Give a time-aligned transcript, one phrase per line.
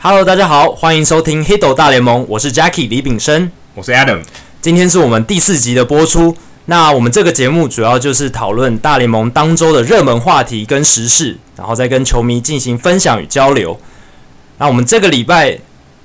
[0.00, 4.20] Hello，大家好，欢迎收听《Hito 大联盟》，我是 Jackie 李炳生，我是 Adam，
[4.62, 6.36] 今天是我们第四集的播出。
[6.66, 13.76] 那我们这个节目主要就是讨论大联盟当周的热门话题跟时事，然后再跟球迷进行分享与交流。
[14.58, 15.58] 那我们这个礼拜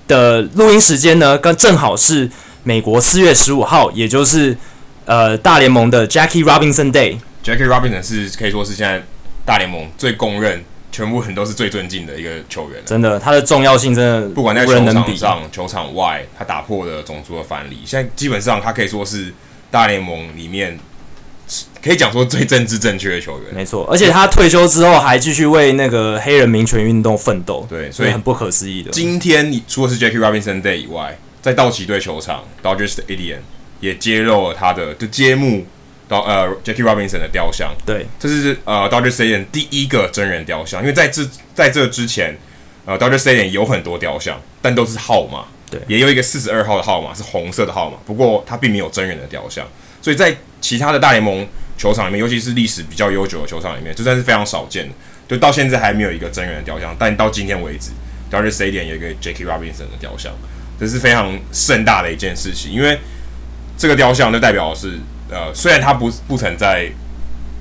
[0.08, 2.28] 的录音时间呢，跟正好是
[2.64, 4.58] 美国四月十五号，也就是
[5.06, 7.20] 呃大联盟的 Jackie Robinson Day。
[7.46, 9.04] Jackie Robinson 是可以说是现在
[9.46, 12.80] 大联盟最公认、全部很都是最尊敬的一个球员。
[12.86, 17.80] 真的，他的重要性真的不管在球场上、球场外，他打破了种族的藩篱。
[17.84, 19.34] 现在基本上他可以说是
[19.72, 20.80] 大联盟里面
[21.82, 23.54] 可以讲说最政治正确的球员。
[23.54, 27.66] 没错，而且他退休之后还继续为那个黑人民权运动奋斗。
[27.68, 28.92] 对，所以很不可思议的。
[28.92, 33.40] 今天你除了是 Jackie Robinson Day 以外，在道奇队球场 Dodger Stadium
[33.80, 35.66] 也揭露了他的就揭幕。
[36.14, 40.80] 到呃，Jackie Robinson 的雕像，对，这是呃，Dodger Stadium 第一个真人雕像。
[40.82, 42.38] 因为在这在这之前，
[42.86, 49.66] 呃，Dodger Stadium 有很多雕像，但都是号码，对，也有一个四十二号的号码是红色的号码，不过它并没有真人的雕像。
[50.04, 51.48] 所以在其他的大联盟
[51.80, 54.94] 球场里面，尤其是历史比较悠久的球场里面，这算是非常少见的。
[55.28, 57.90] 就到现在还没有一个真人的雕像，但到今天为止
[58.30, 60.32] ，Dodger Stadium 有一个 Jackie Robinson 的雕像，
[60.80, 63.00] 这是非常盛大的一件事情，因为
[63.76, 65.00] 这个雕像就代表的是。
[65.30, 66.92] 呃，虽然他不不曾在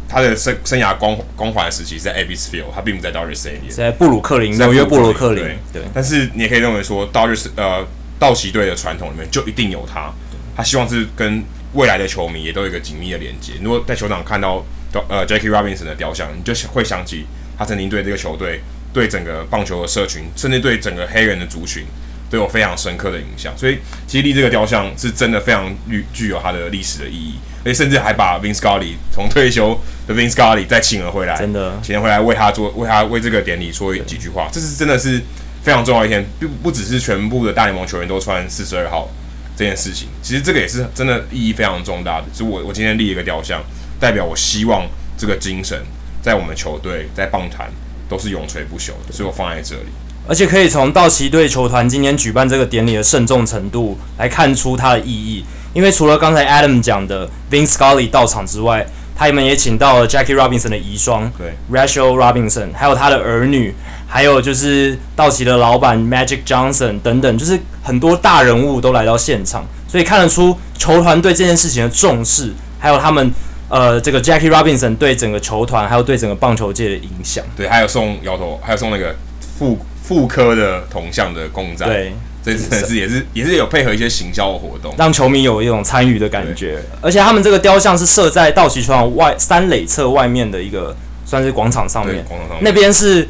[0.08, 5.42] 他的生生涯光光环的时期是在 Ebbets Field，他并不在 Dodger Stadium，在布鲁克林，纽约布鲁克林。
[5.42, 7.86] 对，对但是你也可以认为说，Dodger 呃
[8.18, 10.12] 道奇队的传统里面就一定有他，
[10.54, 13.54] 他希望是跟未来的球迷也都有一个紧密的连接。
[13.62, 14.62] 如果在球场看到
[15.08, 17.24] 呃 Jackie Robinson 的雕像，你就会想起
[17.56, 18.60] 他曾经对这个球队、
[18.92, 21.84] 对整个棒球的社群，甚至对整个黑人的族群。
[22.32, 35.20] 都有非常深刻的影响，所以其实立这个雕像是真的非常具具有它的历史的意义，而且甚至还把 Vin Scully 从退休的 Vin Scully 再请了回来，真的请了回来为他做为他为这个典礼说几句话，这是真的是
[35.62, 39.10] 非常重要一天，并不只是全部的大联盟球员都穿四十二号
[39.54, 42.26] 这件事情，其实这个也是真的意义非常重大的。
[42.32, 43.62] 所以我我今天立一个雕像，
[44.00, 44.88] 代表我希望
[45.18, 45.78] 这个精神
[46.22, 47.70] 在我们球队在棒坛
[48.08, 49.92] 都是永垂不朽的，所以我放在这里。
[50.26, 55.44] 而且可以从道奇队球团今天举办这个典礼的慎重程度来看出它的意义。
[55.74, 63.74] 因为除了刚才 Adam 讲的 Vin Scully 到场之外，他们也请到了 Jackie Robinson 的遗孀，对，Rachel Robinson，还有他的儿女，
[64.06, 73.32] 还有就是道奇的老板 Magic Johnson 等等，就是很多大人物都来到现场，所以看得出球团对这件事情的重视，还有他们
[73.68, 77.42] 呃这个 Jackie Robinson 对整个球团还有对整个棒球界的影响。
[77.56, 79.14] 对，还有送摇头，还有送那个
[79.58, 79.78] 副。
[80.02, 82.12] 复刻的铜像的公仔，对，
[82.44, 86.82] 这次是也是也是有配合一些行销的活动，让球迷有一种参与的感觉。
[87.00, 93.26] 而且他们这个雕像是设在道奇球场外三垒侧外面的一个算是广场上面，广场上面那边是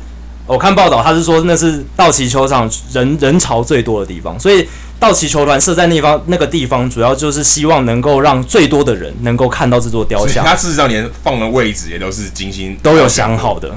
[0.46, 4.66] 我看报道，他是说那是道奇球场人人潮最多的地方，所以
[4.98, 10.44] 道奇球团设在那方那个地方，主要就是希望能够让最多的人能够看到这座雕像。
[10.44, 13.70] 他事实上连放的位置也都是精心都有想好的。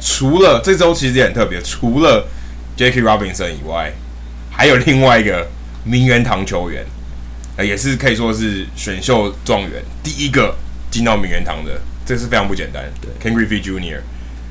[0.00, 2.26] 除了这周其实也很特别，除了
[2.76, 3.92] Jackie Robinson 以外，
[4.50, 5.46] 还有另外一个
[5.84, 6.84] 名人堂球员，
[7.56, 10.56] 呃，也是可以说是选秀状元第一个
[10.90, 12.82] 进到名人堂的，这是非常不简单。
[13.00, 14.00] 对，Ken Griffey Jr.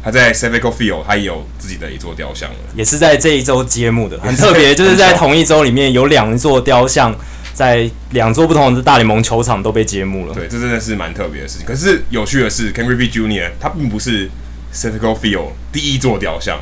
[0.04, 7.14] 他在 Citgo Field 他也有自己的一座雕像了，也是在这一周揭幕的，很特别，就是在同一周里面有两座雕像，
[7.54, 10.34] 在两座不同的大联盟球场都被揭幕了。
[10.34, 11.66] 对，这真的是蛮特别的事情。
[11.66, 13.50] 可是有趣的是，Ken Griffey Jr.
[13.59, 14.30] 他并不是。
[14.74, 16.59] Citgo Field 第一座雕像，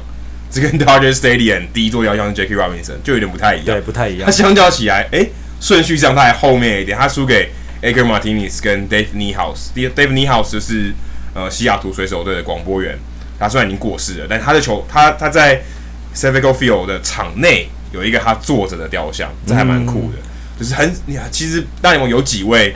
[0.49, 3.65] 这跟 Dodger Stadium 第一座雕像是 Jackie Robinson 就有点不太一样。
[3.65, 4.25] 对，不太一样。
[4.25, 7.51] 它相较起来，哎、欸，顺序上它还后面一点，它输给
[7.81, 9.71] Edgar Martinez 跟 Dave Niehaus。
[9.75, 10.93] Dave Niehaus 就是
[11.33, 12.97] 呃西雅图水手队的广播员，
[13.37, 15.61] 他虽然已经过世了，但他的球他他在
[16.15, 20.17] Citgo Field 的场内有一个他坐着的雕像，这还蛮酷的。
[20.17, 22.73] 嗯、就是很，你其实大联盟有几位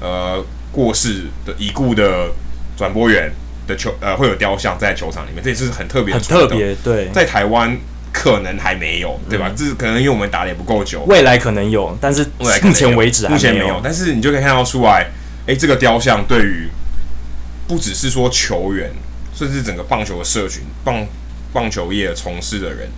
[0.00, 2.30] 呃过世的已故的
[2.76, 3.30] 转播员。
[3.70, 6.74] 的球呃会有雕像在球场里面，这也是很特别，很特别。
[6.82, 7.78] 对，在台湾
[8.12, 9.46] 可能还没有，对吧？
[9.48, 13.36] 嗯、这是可能因为我们打的也不够久，未来可能有，但是目前为止还没有。
[13.36, 15.10] 目前没有，但是你就可以看到出来，
[15.46, 16.68] 哎、欸，这个雕像对于
[17.68, 18.90] 不只是说球员，
[19.32, 21.06] 甚至整个棒球的社群、棒
[21.52, 22.88] 棒球业从事的人，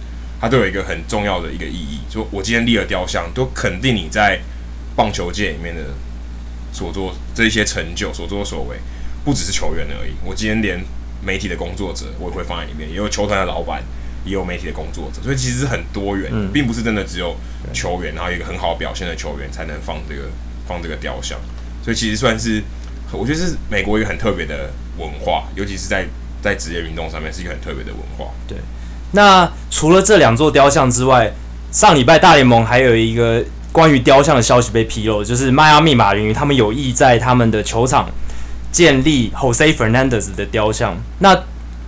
[0.40, 2.00] 他都有一个很重要的一个意义。
[2.08, 4.40] 就我今天立了雕像，都肯定你在
[4.96, 5.82] 棒球界里面的
[6.72, 8.76] 所做这一些成就、所作所为。
[9.24, 10.84] 不只是球员而已，我今天连
[11.24, 13.82] 媒体的工作者我也会放在里面，也有球团的老板，
[14.24, 17.36] 也有媒体的工作者，所以其实是很多元，嗯、并不是真的只有
[17.72, 20.22] 球员，然后一个很好表现的球员才能放这个
[20.66, 21.38] 放这个雕像，
[21.84, 22.62] 所以其实算是
[23.12, 26.06] 我觉得是美国一个很特别的文化，尤其是在
[26.42, 28.32] 在职业运动上面是一个很特别的文化。
[28.48, 28.58] 对，
[29.12, 31.32] 那除了这两座雕像之外，
[31.70, 38.10] 上礼拜大联盟还有一个关于雕像的消息被披露，就是迈阿密马林鱼他们有意在他们的球场
[38.72, 40.96] 建立 Jose Fernandez 的雕像。
[41.20, 41.36] 那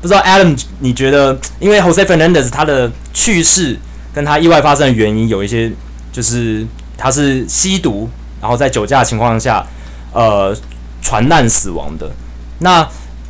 [0.00, 3.76] 不知道 Adam，你觉得，因为 Jose Fernandez 他的去世
[4.12, 5.72] 跟他意外发生的原因有一些，
[6.12, 6.64] 就是
[6.96, 8.08] 他是吸毒，
[8.40, 9.66] 然后在酒驾情况下，
[10.12, 10.54] 呃，
[11.00, 12.10] 船难死亡的。
[12.58, 12.86] 那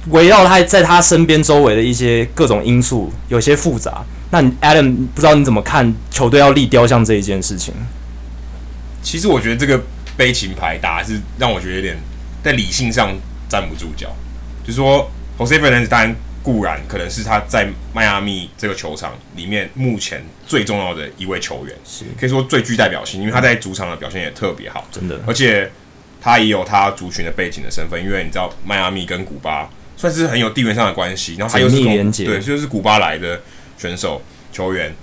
[0.09, 4.05] 围绕他在他身边周围的一些各种因素有些复杂。
[4.31, 7.73] 那 Adam 不知道你怎么看球队要立雕像这一件事情？
[9.01, 9.81] 其实我觉得这个
[10.17, 11.97] 悲情牌打是让我觉得有点
[12.43, 13.15] 在理性上
[13.49, 14.14] 站不住脚。
[14.62, 25.20] 就是说，Jose Fernandez 当然固然可能是他在迈阿密这个球场里面目前最重要的一位球员，是可以说最具代表性，因为他在主场的表现也特别好，真的。
[25.26, 25.70] 而且
[26.20, 33.43] 他也有他族群的背景的身份，因为你知道迈阿密跟古巴算是很有地缘上的关系，然后他又是从对，就是古巴来的
[33.79, 34.94] 选手球员，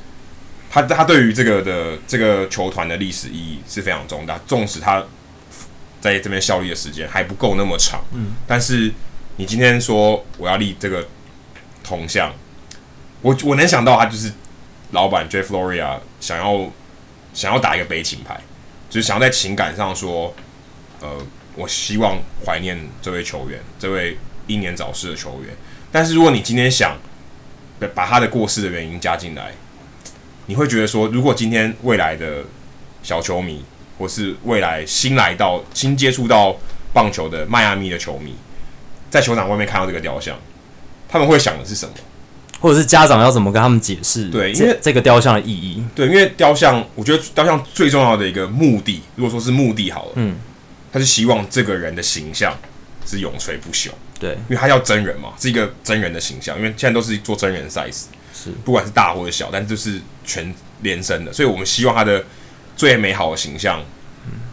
[0.70, 5.04] 他他对于这个的这个球团的历史意义是非常重大，纵使他
[6.02, 8.92] 在这边效力的时间还不够那么长，嗯，但是
[9.38, 11.08] 你今天说我要立这个。
[11.84, 12.32] 铜像，
[13.22, 14.32] 我我能想到他就是
[14.92, 16.72] 老板 Jeff Loria 想要
[17.34, 18.40] 想要打一个悲情牌，
[18.88, 20.34] 就是想要在情感上说，
[21.02, 21.18] 呃，
[21.56, 25.54] 我希望怀念这位球员，这位英年早逝的球员。
[25.92, 26.96] 但是如果你今天想
[27.96, 29.52] 把他的过世的原因加进来，
[30.46, 32.44] 你会觉得说，如果今天未来的
[33.02, 33.66] 小球迷，
[34.02, 36.58] 或是未来新来到新接触到
[36.92, 38.34] 棒球的迈阿密的球迷，
[39.12, 40.36] 在球场外面看到这个雕像。
[41.08, 41.94] 他们会想的是什么？
[42.60, 44.30] 或者是家长要怎么跟他们解释？
[44.30, 45.84] 对，因为这个雕像的意义。
[45.94, 50.38] 对，因为雕像，我觉得雕像最重要的一个目的，如果说是目的好了，嗯，
[50.92, 52.58] 他是希望这个人的形象
[53.06, 53.90] 是永垂不朽。
[54.20, 56.56] 对，因为他要真人嘛，是一个真人的形象。
[56.58, 58.04] 因为现在都是做真人 size，
[58.34, 62.24] 是不管是大或者小，但就是全连身的，所以我们希望他的
[62.82, 63.80] 最美好的形象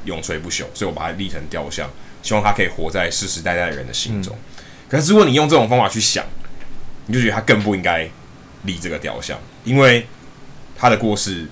[0.04, 1.88] 永垂不朽，所以我把它立成雕像，
[2.22, 4.36] 希望它可以活在世世代代的人的心中。
[4.36, 6.26] 嗯、可是如果你用这种方法去想，
[7.06, 8.06] 你就觉得他更不应该
[8.64, 10.06] 立这个雕像，因为
[10.76, 11.48] 他的过世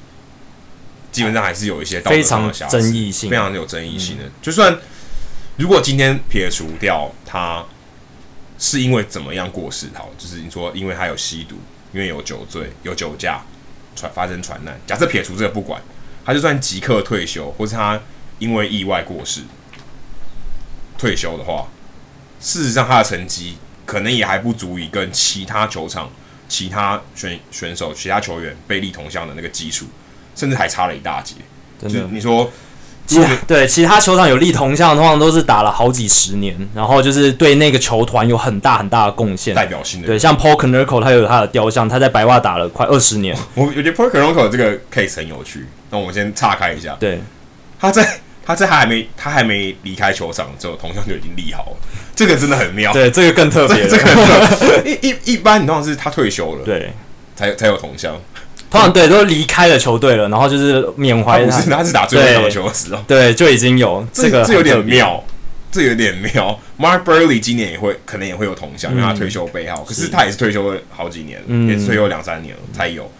[1.11, 4.25] 基本上还是有一些非常争议性，非常有争议性的。
[4.43, 4.79] 就算
[5.57, 7.65] 如果今天撇除掉他
[8.59, 11.57] 是因为怎么样过世，好，就是你说因为他有吸毒，
[11.95, 13.43] 因为有酒醉、有酒驾，
[13.95, 14.79] 传发生传难。
[14.87, 15.81] 假设撇除这个不管，
[16.27, 17.99] 他就算即刻退休，或是他
[18.39, 19.41] 因为意外过世
[20.99, 21.69] 退休的话，
[22.39, 23.57] 事实上他的成绩。
[23.87, 26.11] 可能也还不足以跟其他球场、
[26.49, 29.87] 其他选选手、其他球员背立同向的那个基础，
[30.35, 31.37] 甚至还差了一大截。
[31.79, 32.51] 真的，你说，
[33.07, 40.07] 其对其他球场有立铜像，通常都是打了好几十年，然后就是对那个球团有很大很大的贡献，代表性的。
[40.07, 43.37] 对，像 Paul Konerko 他有他的雕像，他在白袜打了快二十年。
[43.55, 45.67] 我我觉得 Paul Konerko 这个 case 很有趣。
[45.91, 46.97] 那我们先岔开一下。
[47.01, 47.21] 对，
[47.81, 48.07] 他在。
[48.49, 51.77] 他在还没他还没离开球场之后，铜像就已经立好了，
[52.15, 52.93] 这个真的很妙。
[52.93, 53.89] 对，这个更特别。
[53.89, 56.93] 这个一一一般，你通常是他退休了，对，
[57.35, 58.17] 才才有铜像。
[58.71, 61.57] 通常对，都离开了球队了，然后就是缅怀他。
[61.57, 65.23] 不是，他是打最后一场球的时候，对，就已经有这个，这有点妙，
[65.71, 66.59] 这有点妙。
[66.79, 73.11] Mark Buehrle 今年也会可能也会有铜像，因为他退休背号，可是他也是退休了好几年，也是退休两三年了才有。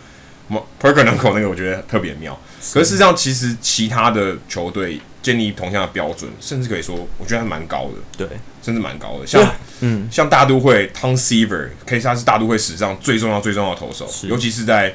[0.51, 2.39] Paul Konerko 那个我觉得特别妙，
[2.73, 5.01] 可是事实上其实其他的球队。
[5.23, 7.95] 建立铜像的标准，甚至可以说，我觉得还蛮高的。
[8.17, 8.29] 对，
[8.63, 9.27] 甚至蛮高的。
[9.27, 9.45] 像，
[9.81, 14.09] 嗯，像大都会 Tom Seaver，可以说他是大都会史上最重要、最重要的投手。
[14.29, 14.95] 尤其是在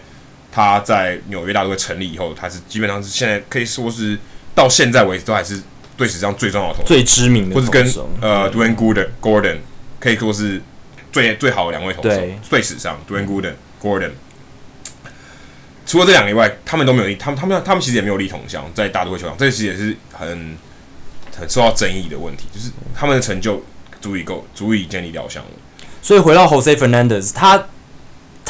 [0.52, 4.18] 他在纽约大都会成立以后，他是基本上是现在可以说是
[4.54, 5.62] 到现在为止都还是
[5.98, 7.86] 队史上最重要的投手，最知名的，或者跟
[8.22, 9.58] 呃 Dwayne Gooden Gordon
[10.00, 10.62] 可以说是
[11.12, 12.10] 最最好的两位投手。
[12.50, 14.12] 队史上 Dwayne Gooden Gordon。
[15.84, 20.58] 除了这两个以外，他们都没有立，他们他们他们其实也没有立同乡在大都会球场，这个其实也是很
[21.38, 23.62] 很受到争议的问题，就是他们的成就
[24.00, 25.50] 足以够足以建立雕像了。
[26.02, 27.68] 所以回到 Jose Fernandez，他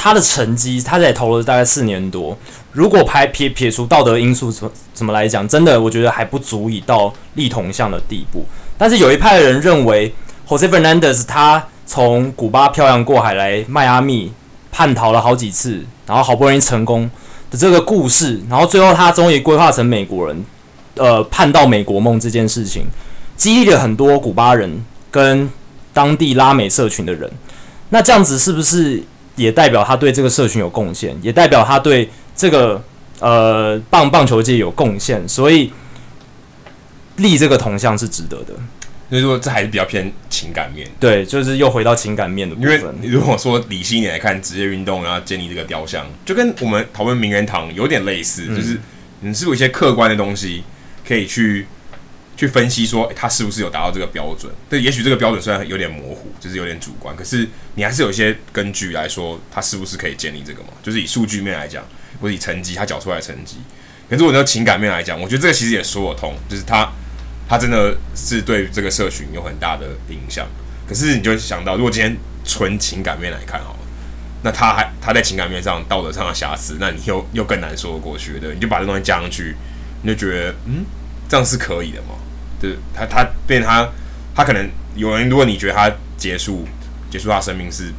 [0.03, 2.35] 他的成绩，他在投了大概四年多，
[2.71, 8.43] 如果排撇撇除道德因素怎么怎么来讲，真的我觉得还不足以到立铜像的地步。
[8.79, 10.11] 但是有一派的人认为
[10.47, 14.33] ，Jose Fernandez 他从古巴漂洋过海来迈阿密
[14.71, 17.07] 叛逃了好几次，然后好不容易成功。
[17.51, 20.43] 的这个故事，然后最后他终于规划成美国人，
[20.95, 22.85] 呃，盼到美国梦这件事情，
[23.37, 25.47] 激励了很多古巴人跟
[25.93, 27.29] 当地拉美社群的人。
[27.89, 29.03] 那这样子是不是
[29.41, 32.81] 也代表他对这个社群有贡献，也代表他对这个
[33.19, 35.27] 呃棒棒球界有贡献？
[35.27, 35.71] 所以
[37.17, 38.53] 立这个铜像是值得的。
[39.09, 40.87] 所以说这还是比较偏情感面。
[40.97, 42.71] 对，就是又回到情感面的部分。
[43.01, 48.79] 因为如果说理性一点来看职业运动，然后建立这个雕像，就跟我们讨论名人堂有点类似，嗯、就是
[49.19, 50.63] 你是不是有一些客观的东西
[51.05, 51.67] 可以去
[52.41, 54.51] 去分析说，他是不是有达到这个标准？
[54.67, 60.69] 对，也许这个标准虽然有点模糊，就是有点主观，可是你还是有一些根据来说，他是不是可以建立这个嘛？
[60.81, 61.85] 就是以数据面来讲，
[62.19, 63.57] 或者以成绩他缴出来的成绩。
[64.09, 66.91] 可是我从情感面来讲，我觉得这个其实也说得通，就是他。
[67.49, 70.47] 他真的是对这个社群有很大的影响，
[70.87, 73.79] 可是你就想到，如果今天纯情感面来看好了，
[74.41, 78.53] 那他还他在情感面上道德上的瑕疵，那你又又更难说得过去的。
[78.53, 79.53] 你就把这东西加上去，
[80.01, 80.85] 你就觉得嗯，
[81.27, 82.15] 这样是可以的嘛？
[82.61, 83.89] 对，他他变他
[84.35, 86.67] 他可能有人，如果你觉得他结束
[87.09, 87.91] 结束他生命是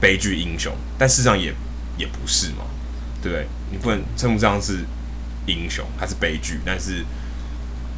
[0.00, 1.52] 悲剧英雄，但事实上也
[1.96, 2.64] 也不是嘛，
[3.22, 3.46] 对不对？
[3.72, 4.84] 你不能称不上是
[5.46, 7.04] 英雄，他是悲剧，但是。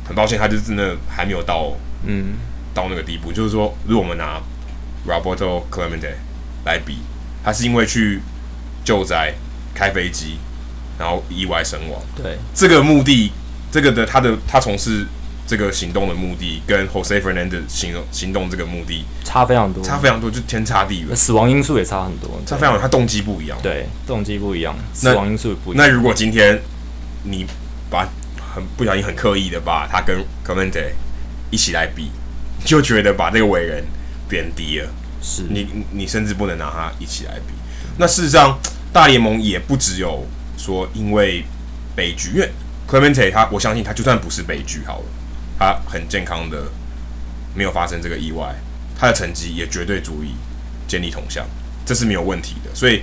[0.08, 1.72] 很抱歉，他就真的还没有到，
[2.04, 2.34] 嗯，
[2.72, 3.32] 到那个地步。
[3.32, 4.40] 就是说，如果我们拿
[5.04, 6.12] Roberto Clemente
[6.64, 6.98] 来比，
[7.42, 8.20] 他是因为去
[8.84, 9.34] 救灾、
[9.74, 10.38] 开飞机，
[10.96, 12.00] 然后意外身亡。
[12.14, 13.32] 对，这个目的，
[13.72, 15.04] 这个的他的他从事
[15.46, 21.16] 这个行动的目的，跟 Jose Fernandez 行动行动这个目的差非常多，差非常多，就天差地远。
[21.16, 23.56] 死亡因素也差很多，差非常多，他动机不一样。
[23.62, 25.86] 对，动机不一样，死亡因素也不一样。
[25.86, 26.60] 那如果今天
[27.22, 27.46] 你
[27.88, 28.08] 把
[28.54, 30.92] 很不小心，很刻意的把他跟 Clemente
[31.50, 32.10] 一起来比，
[32.64, 33.84] 就觉得把这个伟人
[34.28, 34.88] 贬低了。
[35.22, 37.54] 是你，你甚至不能拿他一起来比。
[37.98, 38.58] 那事实上，
[38.92, 40.24] 大联盟也不只有
[40.56, 41.44] 说因为
[41.94, 42.50] 悲剧，因为
[42.88, 45.04] Clemente 他，我相信他就算不是悲剧好了，
[45.58, 46.64] 他很健康的，
[47.54, 48.54] 没有发生这个意外，
[48.98, 50.34] 他的成绩也绝对足以
[50.88, 51.46] 建立铜像，
[51.84, 52.70] 这是没有问题的。
[52.74, 53.02] 所以，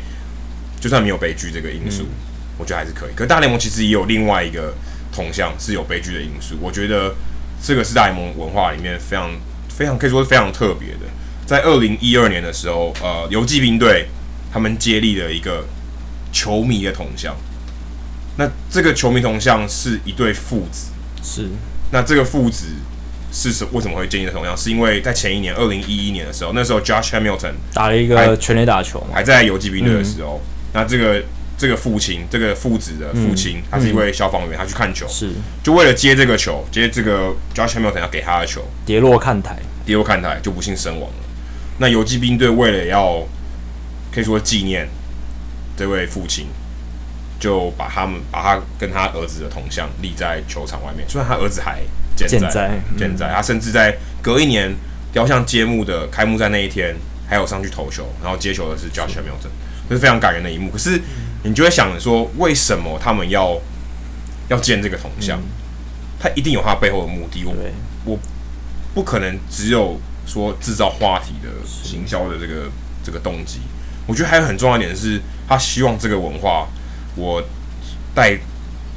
[0.80, 2.16] 就算没有悲剧这个因素，嗯、
[2.58, 3.14] 我觉得还是可以。
[3.16, 4.74] 可大联盟其实也有另外一个。
[5.16, 7.14] 铜像是有悲剧的因素，我觉得
[7.62, 9.30] 这个是大联盟文化里面非常
[9.70, 11.02] 非常可以说是非常特别的。
[11.46, 14.08] 在二零一二年的时候，呃，游骑兵队
[14.52, 15.68] 他们接力了一个
[16.32, 17.36] 球迷的铜像。
[18.38, 20.88] 那这个球迷铜像是一对父子，
[21.22, 21.48] 是。
[21.94, 22.66] 那这个父子
[23.32, 24.58] 是什为什么会建立的同样？
[24.58, 31.24] 是因为在前一年二零一一年的时候，那时候 Josh Hamilton 打了一个全垒打球，还在游击兵队的时候，嗯、那这个。
[31.56, 35.30] 这个父亲，这个父子的父亲，嗯、他是一位消防员，嗯、他去看球，是
[35.64, 41.16] 就为了接这个球，接这个 Josh Hamilton 要给他的球，跌落看台，跌落看台就不幸身亡了。
[41.78, 43.26] 那游击兵队为了要
[44.12, 44.90] 可以说纪念
[45.78, 46.48] 这位父亲，
[47.44, 51.82] 就把他们把他跟他儿子的铜像立在球场外面，虽然他儿子还
[52.16, 54.74] 健在，健在，嗯、健在，他甚至在隔一年
[55.12, 56.96] 雕像揭幕的开幕战那一天，
[57.28, 59.52] 还有上去投球，然后接球的是 Josh Hamilton，
[59.90, 60.72] 这是非常感人的一幕。
[60.72, 61.02] 可是。
[61.46, 63.60] 你就会想说，为什么他们要
[64.48, 65.38] 要建这个铜像？
[65.38, 65.44] 嗯、
[66.18, 67.44] 他一定有他背后的目的。
[67.44, 67.54] 我
[68.06, 68.18] 我
[68.94, 72.72] 不可能只有说制造话题的行销的这个
[73.04, 73.60] 这个动机。
[74.08, 76.66] 我觉得还有很重要一点是，他希望这个文化，
[77.16, 77.44] 我
[78.14, 78.38] 带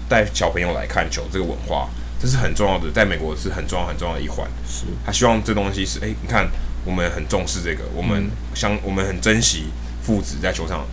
[0.08, 1.88] 带小朋友来看球，这个文化
[2.20, 4.49] 这是很重要的，在美国是很重要很重要的一环。
[4.66, 6.49] 是他希望这东西是，哎、欸，你看，
[6.85, 9.66] 我们很重视这个，我们相、嗯、我们很珍惜
[10.02, 10.87] 父子在球场。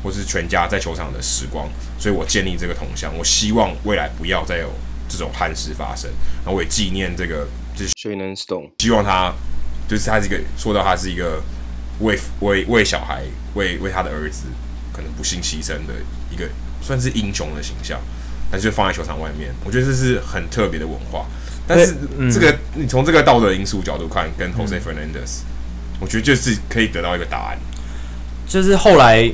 [0.00, 1.68] 或是全家在球场的时光，
[1.98, 3.12] 所以我建立这个铜像。
[3.18, 4.70] 我希望未来不要再有
[5.08, 6.08] 这种憾事发生。
[6.44, 9.34] 然后我也纪念这个，就是 Shannon Stone，希望他
[9.88, 11.42] 就是他这个说到他是一个
[11.98, 14.44] 为为为小孩为为他的儿子
[14.92, 15.94] 可能不幸牺牲的
[16.30, 16.48] 一个
[16.80, 17.98] 算是英雄的形象，
[18.50, 21.26] 但是放在球场外面，我觉得这是很特别的文化。
[21.66, 21.96] 但是
[22.32, 27.58] 这个、嗯、你从这个道德因素角度看，跟 Jose Fernandez，、嗯、我觉得就是可以得到一个答案，
[28.46, 29.30] 就是后来。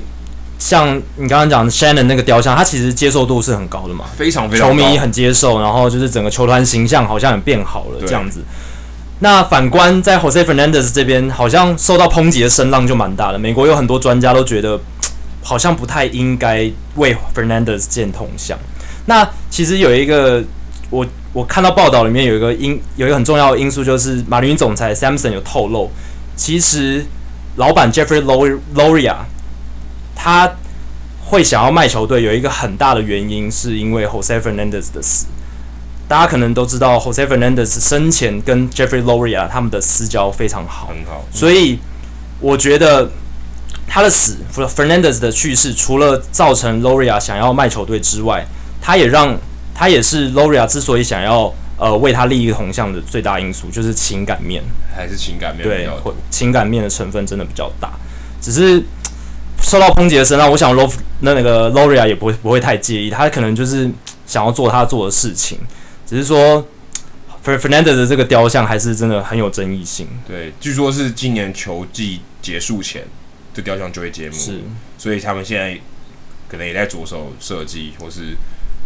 [0.57, 8.41] 像你刚刚讲的 Shannon 那个雕像，他其实接受度是很高的嘛，非常非常，球迷很接受，然后就是整个球团形象好像也变好了这样子。
[9.19, 13.39] 那反观在 Jose Fernandez 这边，好像受到抨击的声浪就蛮大的。
[13.39, 14.81] 美国有很多专家都觉得，
[15.45, 18.59] 好像不太应该为 Fernandez 建铜像。
[19.07, 20.43] 那其实有一个，
[20.91, 25.91] 我我看到报道里面有一个因有一个很重要的因素，就是马林鱼总裁 Samson 有透露，
[26.35, 27.07] 其实
[27.55, 28.21] 老板 Jeffrey
[28.75, 29.17] Loria。
[30.17, 30.51] 他
[31.27, 35.27] 会想要卖球队，有一个很大的原因，是因为 Jose Fernandez 的死。
[36.09, 41.25] 大家可能都知道，Jose Fernandez 生前跟 Jeffrey Loria 他们的私交非常好，很好。
[41.31, 41.79] 所以
[42.41, 43.11] 我觉得
[43.87, 48.45] 他的死，Fernandez 的去世，除了造成 Loria 想要卖球队之外，
[48.81, 49.39] 他也让
[49.75, 54.63] 他也是 Loria 之所以想要呃为他立一个铜像的最大因素，就是情感面，
[54.95, 55.89] 还是情感面对，
[56.31, 57.93] 情感面的成分真的比较大，
[58.41, 58.83] 只是。
[59.63, 63.91] 受到抨击的声浪，我想 Lo 那那个 Loria 也不会不会太介意，他可能就是
[64.27, 65.59] 想要做他做的事情，
[66.07, 66.63] 只是说
[67.43, 70.07] Fernandez 的这个雕像还是真的很有争议性。
[70.29, 73.05] 对，据说是今年球季结束前，
[73.55, 74.35] 这雕像就会揭幕。
[74.35, 74.61] 是，
[74.99, 75.81] 所以他们现在
[76.49, 78.37] 可能也在着手设计，或是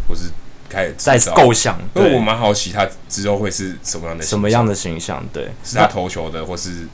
[0.06, 0.30] 或是
[0.68, 1.80] 开始在构想。
[1.96, 5.26] 因为我蛮好奇他之后会是什么样的什么样的形象？
[5.32, 6.87] 对，是他投球的，或是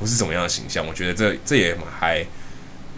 [0.00, 0.86] 或是什么样的形象？
[0.86, 2.26] 我觉得这这也蛮还，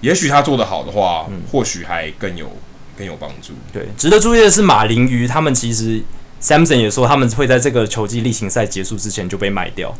[0.00, 2.50] 也许他做得好的话，嗯、或许还更有。
[2.98, 3.52] 更有帮助。
[3.72, 6.02] 对，值得注意的是，马林鱼他们其实
[6.42, 9.96] ，Samson 也说他们会在这个球季例行赛结束之前就被卖掉，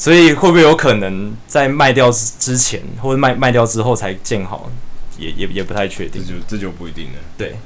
[0.00, 4.72] 所以会不会有可能在卖掉之前或者卖卖掉之后才建好，
[5.18, 6.24] 也也也不太确定。
[6.26, 7.18] 这就这就不一定了。
[7.36, 7.56] 对。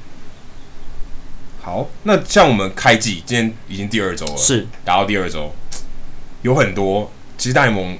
[1.61, 5.55] 好，那像我们开季，今天已经第二周了，是打到第二周，
[6.41, 7.97] 有很多其实大联盟。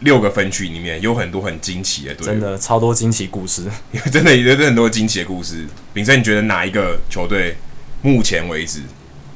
[0.00, 3.66] 六个分区里面有很多很惊奇的，队，真的超多惊奇故事，
[4.10, 5.66] 真的有很多惊奇的故事。
[5.92, 7.54] 炳生，你觉得哪一个球队
[8.00, 8.80] 目前为止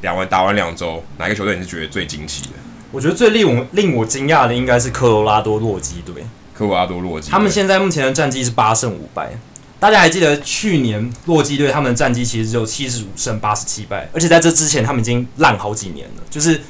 [0.00, 2.52] 两完打完两周，哪一个球队你是觉得最惊奇的？
[2.90, 6.14] 我觉得最令我令我惊讶的应该是科罗拉多洛基队。
[6.54, 9.30] 科罗拉多洛基，他们现在目前的战绩是八胜五败。
[9.78, 16.60] 大家还记得去年洛基队他们的战绩其实只有七十五胜八十七败，而且在这之前他们已经烂好几年了，就是。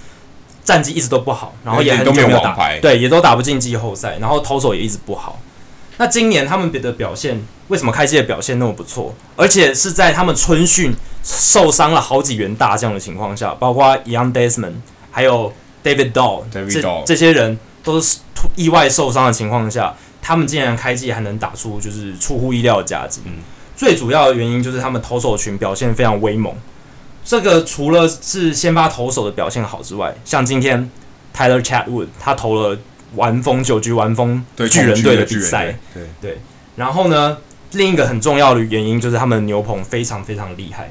[0.67, 5.39] 战绩一直都不好，然后也很久没有打，对，也都打不进季后赛，然后投手也一直不好。
[5.99, 9.15] 那今年他们别的表现，为什么开季的表现那么不错？
[9.37, 10.93] 而且是在他们春训
[11.23, 14.73] 受伤了好几员大将的情况下，包括 Ian Desmond，
[15.13, 15.53] 还有
[15.87, 18.19] David Dahl，这这些人都是
[18.57, 23.21] 意外受伤的情况下，他们竟然开季还能打出就是出乎意料的价值。
[23.25, 23.35] 嗯，
[23.77, 26.53] 最主要的原因就是他们投手群表现非常威猛。
[27.25, 30.91] 这个除了是先发投手的表现好之外，像今天
[31.33, 32.77] Tyler Chatwood 他投了
[33.15, 36.39] 完封九局完封巨人队的比赛，对对。
[36.75, 37.39] 然后呢，
[37.73, 40.91] 另一个很重要的原因就是他们的牛棚非常非常厉害。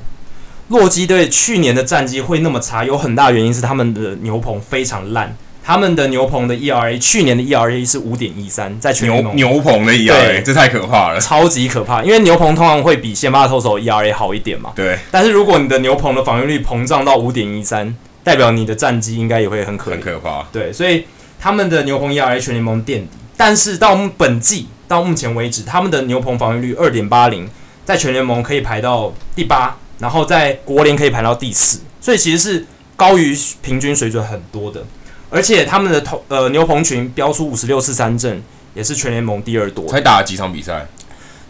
[0.69, 5.35] 洛基队去年的战绩会那么差，有很大原因是他们的牛棚非常烂。
[5.63, 12.03] 他们的牛棚的 ERA 去年的 ERA 是五点一三，在全牛牛棚的 ERA 这太可怕了，超级可怕。
[12.03, 14.73] 因为牛棚通常会比先发投手 ERA 好一点嘛。
[14.75, 14.99] 对。
[15.09, 20.43] 但是如果你的牛棚的防御率膨胀到五点一三，代表你的战绩应该也会很可很可怕。
[20.51, 21.05] 对，所以
[21.39, 23.09] 他们的牛棚 ERA 全联盟垫底。
[23.35, 27.49] 但是到本季到目前为止，他们的牛棚防御率二点八零，
[27.83, 32.63] 在全联盟可以排到第八，然后在国联可以排到第四，所以其实是
[32.95, 34.85] 高于平均水准很多的。
[35.31, 38.39] 而且他们的投呃牛棚群标出五十六次三振，
[38.75, 39.87] 也是全联盟第二多。
[39.87, 40.85] 才打了几场比赛？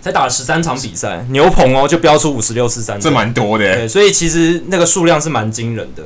[0.02, 3.76] 才打了十三场比赛，牛棚哦就标出五十六次三振，这蛮多的。
[3.76, 6.04] 对，所以其实那个数量是蛮惊人的。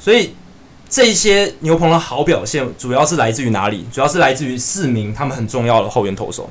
[0.00, 0.34] 所以
[0.88, 3.86] 这些牛棚的好表现，主要是来自于哪里？
[3.92, 6.50] 主要是来自于四名他们很重要的后援投手，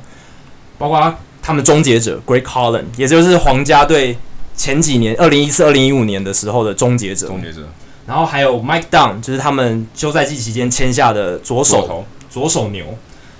[0.77, 4.17] 包括他们终结者 Greg Holland，也就是皇家队
[4.55, 7.27] 前几年二零一四、二零一五年的时候的终结者。
[7.27, 7.61] 终结者。
[8.05, 12.85] 然后还有 Mike Dunn，就是他们休赛季期间签下的左手头左手牛。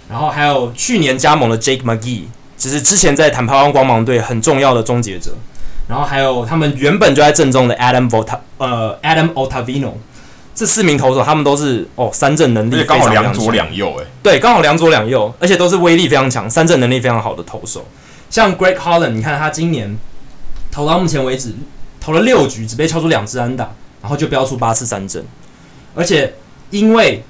[0.10, 2.24] 然后还有去年加盟的 Jake McGee，
[2.58, 5.32] 就是之前在坦帕湾光芒队很重要的终结者。
[5.88, 9.92] 然后还有他们原本就在正中的 Adam Vota 呃 Adam Ottavino，
[10.56, 17.86] 这四名投手他们都是哦三振能力非常强，两左两右诶，对，刚好两左两右，而且都是威力非常强、三振能力非常好的投手。
[18.30, 19.98] 像 Greg Holland，你看他今年
[20.74, 21.54] 投到目前为止
[22.02, 23.70] 投了六局，只被敲出两支安打。
[24.02, 25.24] 然后就飙出八次三振，
[25.96, 26.34] 而且
[26.72, 27.24] 因为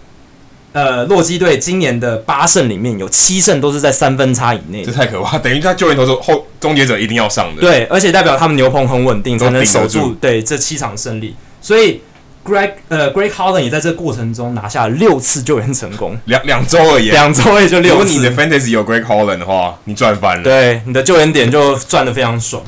[0.71, 7.62] 呃洛基队今年的八胜里面有七胜都是在三分差以内，这太可怕，等于他救援投手后终结者一定要上的。
[7.62, 11.36] 对，而且代表他们牛棚很稳定，才能守住对这七场胜利。
[11.62, 12.01] 所以
[12.43, 18.17] Greg 呃 Greg Holland 也在这个过程中拿下了六次救援成功，两两周而已，两周也就六次。
[18.17, 20.43] 如果你的 Fantasy 有 Greg Holland 的话，你赚翻了。
[20.43, 22.63] 对，你的救援点就赚的非常爽。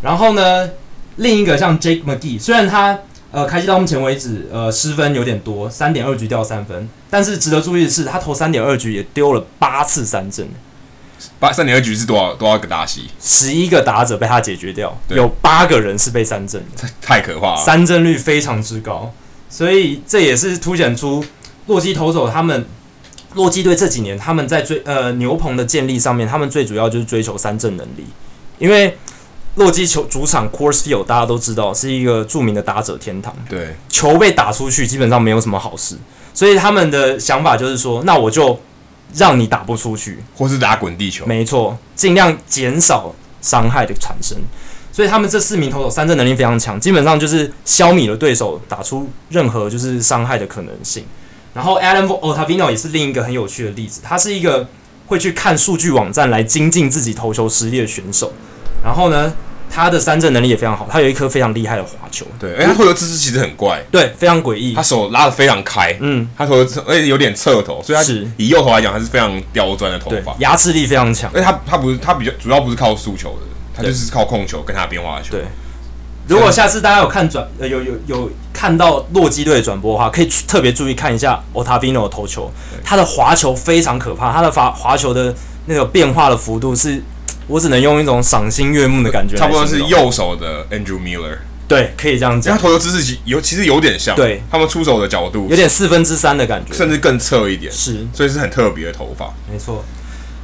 [0.00, 0.70] 然后呢，
[1.16, 2.98] 另一个像 Jake McGee，虽然他
[3.30, 6.88] 呃，开季到目前为止，呃，失分有点多，三点二局掉三分。
[7.10, 10.48] 但是值得注意的是，他投三点二局也丢了八次三振。
[11.38, 13.08] 八三点二局是多少多少个打席？
[13.20, 17.60] 十一个打者被他解决掉，有八个人是被三振的，太可怕了。
[17.62, 19.12] 三振率非常之高，
[19.50, 21.22] 所以这也是凸显出
[21.66, 22.64] 洛基投手他们
[23.34, 28.06] 洛基队这几年他们在追呃牛棚的建立上面，他们最主要就是追求三振能力，
[28.58, 28.96] 因为。
[29.58, 33.34] 洛基球主场 Coors Field 大家都知道是一个著名的打者天堂。
[33.48, 35.96] 对，球被打出去基本上没有什么好事，
[36.32, 38.58] 所以他们的想法就是说，那我就
[39.14, 41.26] 让你打不出去，或是打滚地球。
[41.26, 44.38] 没错，尽量减少伤害的产生。
[44.92, 51.04] 所以他们这四名投手三振能力非常强，基本上就是消弭了对手打出任何就是伤害的可能性。
[51.54, 54.68] 然后 Adam Ottavino 也是另一个很有趣的例子，他是一个
[55.06, 58.32] 会去看数据网站来精进自己投球实力的选手。
[58.84, 59.32] 然后呢，
[59.70, 62.26] 他的三振能力也非常好，他有一颗非常厉害的滑球。
[62.38, 64.74] 对，而且他投球姿势其实很怪，对，非常诡异。
[64.74, 71.30] 他手拉的非常开，嗯，他头而且有点侧头，所以他是以右投来讲，他是非常刁钻的头发，牙齿力非常强。
[71.34, 75.32] 而且他他不是他比较主要不是靠速球的，他就是靠控球跟他的变化球。
[75.32, 75.44] 对，
[76.26, 82.50] 如果下次大家有看转呃有有有看到洛基队的转播的话，可以特别注意看一下 Ottavino 的投球，
[82.82, 85.34] 他的滑球非常可怕，他的滑滑球的
[85.66, 87.02] 那个变化的幅度是。
[87.48, 92.56] 我只能用一种赏心悦目的感觉，差不多是右手的 Andrew Miller，对，可以这样讲。
[92.56, 99.34] 他投球姿势其有其实有点像，对，他们出手的角度有点四分之三的感觉，甚至更侧一点，是，所以是很特别的头发。
[99.50, 99.84] 没错。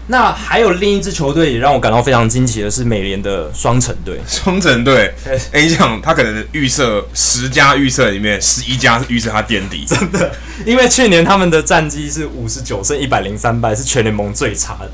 [0.06, 4.20] 那还有另一支球队也让我感到非常惊奇的是美联的双城队。
[4.28, 5.10] 双城队，
[5.50, 10.30] 哎，你想他可能预测十家预测里面十一家是预测他垫底，真的，
[10.66, 14.90] 因为去年他们的战绩是五十九胜一百零三败，是全联盟最差的。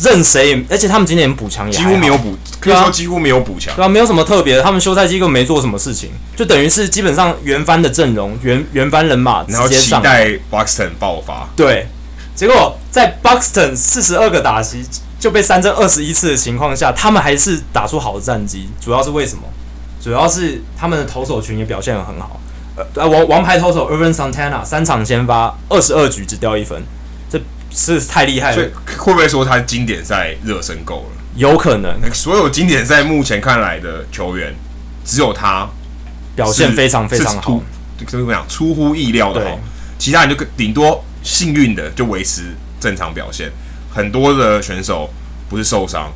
[0.00, 4.62] 任谁，而且他们今年补强也几乎没有补，可以说几乎没有补强，对啊，没有什么特别的。
[4.62, 11.48] 他们休赛季根本没做什么事情，就等于是基本上原班的阵容，原原班人马直接上，期待 Buxton 爆发。
[11.56, 11.88] 对，
[12.34, 14.84] 结果在 Buxton 四十二个打击
[15.18, 18.68] 就被三振二十一次的情况下，他们还是打出好的战绩。
[18.80, 19.42] 主要是为什么？
[20.00, 22.40] 主要是他们的投手群也表现得很好。
[22.94, 26.80] 呃，王王牌投手 Ervin Santana 三场先发二十二局只掉一分。
[27.70, 31.22] 是太厉害了，所以会不会说他经典赛热身够了？
[31.36, 31.94] 有可能。
[32.12, 34.54] 所有经典赛目前看来的球员，
[35.04, 35.68] 只有他
[36.34, 37.62] 表现非常非常好，
[38.06, 38.48] 怎么讲？
[38.48, 39.60] 出乎意料的好，
[39.98, 43.50] 其他人就顶多幸运的就维持正常表现。
[43.92, 45.08] 很多的选手
[45.48, 46.10] 不是受伤，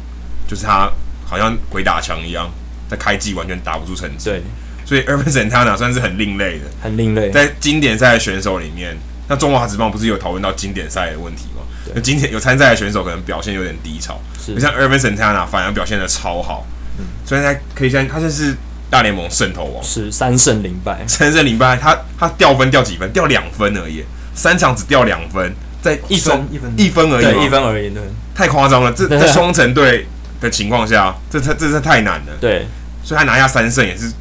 [0.48, 0.90] 就是他
[1.24, 2.50] 好像鬼打墙一样，
[2.88, 4.30] 在开季完全打不出成绩。
[4.30, 4.42] 对，
[4.84, 7.30] 所以 Ervin Santana 算是很另类的，很另类。
[7.30, 8.96] 在经典赛的选手里面。
[9.28, 11.62] 那中华职棒不是有讨论到经典赛的问题吗？
[11.94, 16.64] 那经典有参赛的选手可能表现有点低潮，是像 Ervin Santana 反而表现的超好，
[16.98, 18.54] 嗯，所以他可以像他就是
[18.88, 23.10] 大联盟胜投王，是三胜零败，三胜零败，他他掉分掉几分？
[23.12, 24.04] 掉两分而已，
[24.34, 28.02] 三场只掉两分，在一分一分一分而已，一分而已，对，
[28.34, 28.92] 太夸张了。
[28.92, 30.06] 这在 双城队
[30.40, 32.66] 的情况下，这这这是太难了，对，
[33.02, 34.12] 所以他拿下三胜也是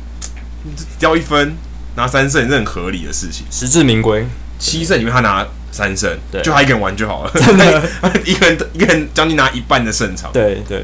[0.97, 1.55] 掉一分
[1.95, 4.25] 拿三胜也是很合理的事情，实至名归。
[4.61, 7.31] 七胜里面他拿三胜，对，就他一个人玩就好了。
[7.33, 7.81] 真的，
[8.23, 10.31] 一个人一个人将近拿一半的胜场。
[10.31, 10.83] 对对。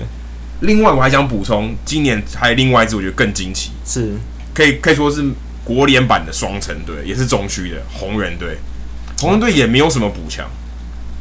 [0.61, 4.13] 另外我还想补充，今年还有另外一支我觉得更惊奇，是
[4.55, 5.23] 可以可以说是
[5.63, 8.57] 国联版的双城队，也是中区的红人队。
[9.19, 10.49] 红人队也没有什么补强，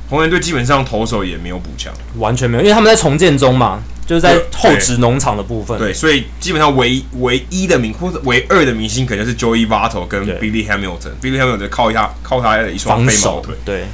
[0.09, 3.83] 红人队基本上投手也没有补强，完全没有，因为他们在重建中嘛。
[4.07, 11.11] 就是在后职农场的部分对，对，所以基本上唯唯一的明或者唯二的明星，可能就是 Joey Votto 跟 Billy Hamilton。
[11.21, 13.85] Billy Hamilton 靠一下靠他的一双飞毛腿，对。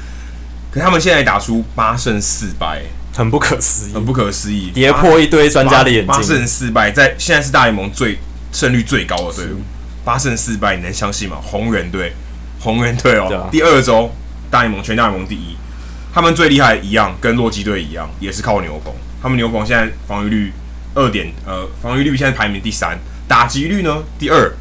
[0.71, 2.83] 可他们现在打出八胜四败，
[3.15, 6.07] 很不可思议，很不可思议，跌破一堆专家的眼镜。
[6.07, 8.19] 八胜四败，在现在是大联盟最
[8.53, 9.61] 胜率最高的队伍，
[10.05, 11.37] 八胜四败，你能相信吗？
[11.43, 12.13] 红人队，
[12.59, 14.11] 红人队哦，第二周
[14.51, 15.57] 大联盟全大联盟第一，
[16.13, 18.95] 他们最厉害一样，跟洛基队一样，也是靠牛棚。
[19.23, 20.53] 他们牛棚现在防御率
[20.95, 24.53] 二点呃，防御率现在排名第三，打击率呢第二，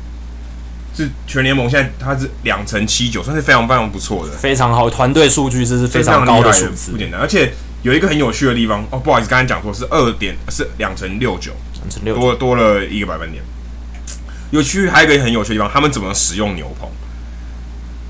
[0.96, 7.20] 是全联盟现在它是两成七九，算是非常非常不错的，非常好，团队数据这是非常高的数字，不简单。
[7.20, 13.44] 而且有一个很有趣的地方哦，不好意思，刚才讲错是二点是两成六九，两成六多多了一个百分点。
[14.52, 16.88] 有趣还有一个很有趣的地方，他们怎么使用牛棚？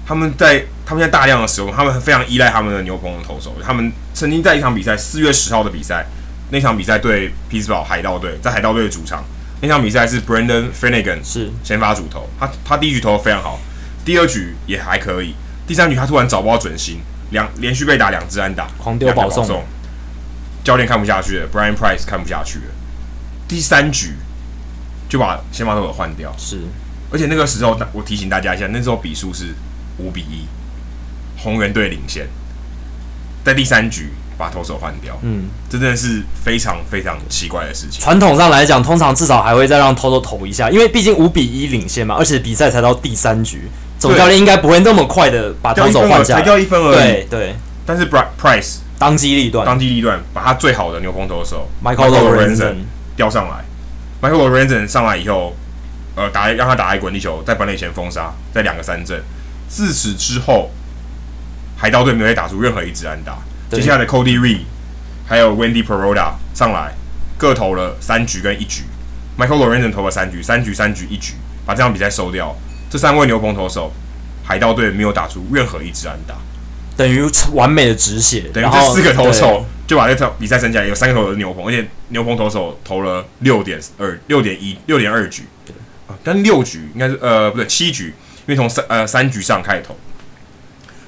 [0.06, 3.56] 他们在他们现在大量的使用，他们非常依赖他们的牛棚的投手。
[3.64, 6.06] 他们曾经在一场比赛四月十号的比赛。
[6.52, 9.24] 那场比赛对匹兹堡海盗队，在海盗队的主场。
[9.64, 13.60] 那场比赛是 Brandon Finnegan 是先发主投，他他第一局投的非常好，
[14.04, 15.36] 第二局也还可以，
[15.68, 19.64] 第三局他突然找不到准心，两连续被打两支安打，狂丢保送，
[20.64, 22.66] 教练看不下去了，Brian Price 看不下去了，
[23.48, 24.16] 第三局
[25.08, 26.58] 就把先发投手换掉，是，
[27.12, 29.54] 而且那个时候我提醒大家一下，那时候比数是
[30.00, 30.48] 五比一，
[31.38, 32.28] 红人队领先，
[33.46, 34.10] 在第三局。
[34.42, 38.02] 把投手换掉，嗯，这真的是非常非常奇怪的事情。
[38.02, 46.96] 传统上来讲，通常至少还会再让投手投一下，因为毕竟五比一领先嘛，而且比赛才到第三局，总教练应该不会那么快的把投手换下来，才掉一分而已。
[46.96, 52.78] 对对，但是 Price 当机立断，当机立断，把他最好的牛棚投手 Michael Lorenzen
[53.16, 53.64] 调上来
[54.28, 55.56] ，Michael Lorenzen 上来以后，
[56.16, 59.22] 呃，打让他打一滚地球，在本垒前封杀，在两个三振。
[59.70, 60.72] 自此之后，
[61.78, 63.38] 海盗队没有再打出任何一支安打。
[63.72, 64.60] 接下来的 Cody Reed
[65.26, 66.94] 还有 Wendy Peralta 上来，
[67.38, 68.84] 各投了三局跟一局。
[69.38, 71.34] Michael Lorenzen 投了三局，三局三局一局，
[71.66, 72.56] 把这场比赛收掉。
[72.90, 73.94] 这三位牛棚投手，
[74.44, 76.36] 海盗队没有打出任何一支安打，
[76.98, 78.42] 等于完美的止血。
[78.54, 85.44] 等于这四个投手就把这场比赛升起来，有三个投手是牛棚，而且牛棚投手投了六点二、六点一、六点二局，
[86.08, 89.96] 啊，但六局应该是呃不对七局，因为从三呃三局上开始投，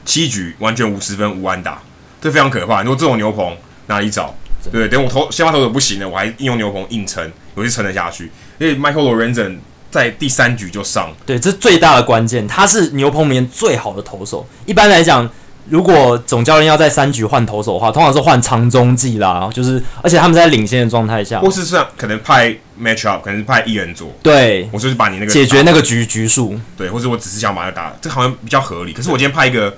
[0.05, 1.81] 七局完全无十分无安打，
[2.23, 2.81] 这非常可怕。
[2.81, 3.55] 你说这种牛棚
[3.87, 4.33] 哪里找？
[4.71, 8.31] 对，等我投先发投手不行了，我还硬用牛棚硬撑，我就撑得下去。
[8.57, 9.57] 因为 Michael Lorenzen
[9.91, 14.47] 在第三局就上，对，这是最大的关键，他是牛棚里面最好的投手。
[14.65, 15.29] 一般来讲。
[15.69, 28.91] 如果总教练要在三局换投手的话，通常是换长中继啦，就是而且他们在领先的状态下，或是算可能派 match up，可能是派一人组，对，我就是把你那个解决那个局局数，对，或者我只是想把它打，这好像比较合理。
[28.91, 29.73] 可是我今天派一个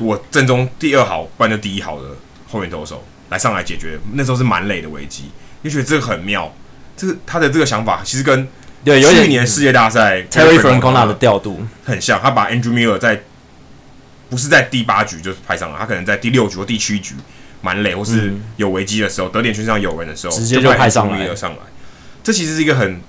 [0.00, 2.08] 我正中第二好，不然就第一好的
[2.48, 5.30] 后援投手来上来解决，那时候是蛮累的危机，
[5.62, 6.54] 你觉得这个很妙，
[6.96, 8.48] 这个他的这个想法其实跟
[8.84, 13.22] 对有去年世界大赛 Terry Francona 的调度很像，他把 Andrew Miller 在。
[14.30, 17.14] 不是在第八局就派上了，他可能在第六局或第七局
[17.62, 21.34] 蛮累，或是有危机的时候，嗯、得点圈上有人的时候，直接就派上来了。
[21.34, 21.58] 上来，
[22.22, 23.00] 这其实是一个很，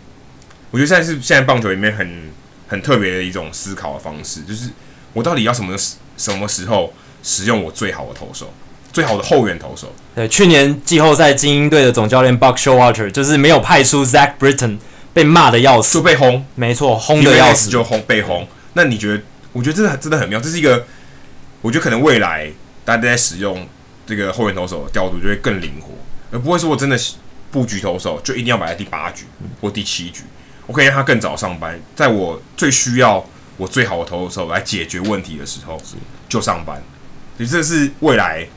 [0.71, 2.31] 我觉得现在是现在棒球里面很
[2.69, 4.69] 很特别的一种思考的方式，就是
[5.13, 5.75] 我到底要什么
[6.17, 6.93] 什么时候
[7.23, 8.53] 使用我最好的投手，
[8.91, 9.93] 最好的后援投手。
[10.15, 14.77] 对，去年季后赛精英队的总教练 Buck Showalter 就是没有派出 Zach Britton，
[15.13, 18.47] 被骂的要死，就被轰，没错，轰的要死，就轰被轰。
[18.73, 19.23] 那你觉得？
[19.51, 20.85] 我觉得真的真的很妙，这是一个。
[21.61, 22.49] 我觉得可能未来
[22.85, 23.67] 大家在使用
[24.07, 25.89] 这个后援投手的调度就会更灵活，
[26.31, 26.97] 而不会说我真的
[27.51, 29.25] 布局投手就一定要摆在第八局
[29.59, 30.21] 或第七局，
[30.67, 33.21] 我可以让他更早上班，在我最需要
[33.59, 35.79] 我最好的投手来解决问题的时候
[36.27, 36.81] 就上班。
[37.37, 38.47] 所以这是未来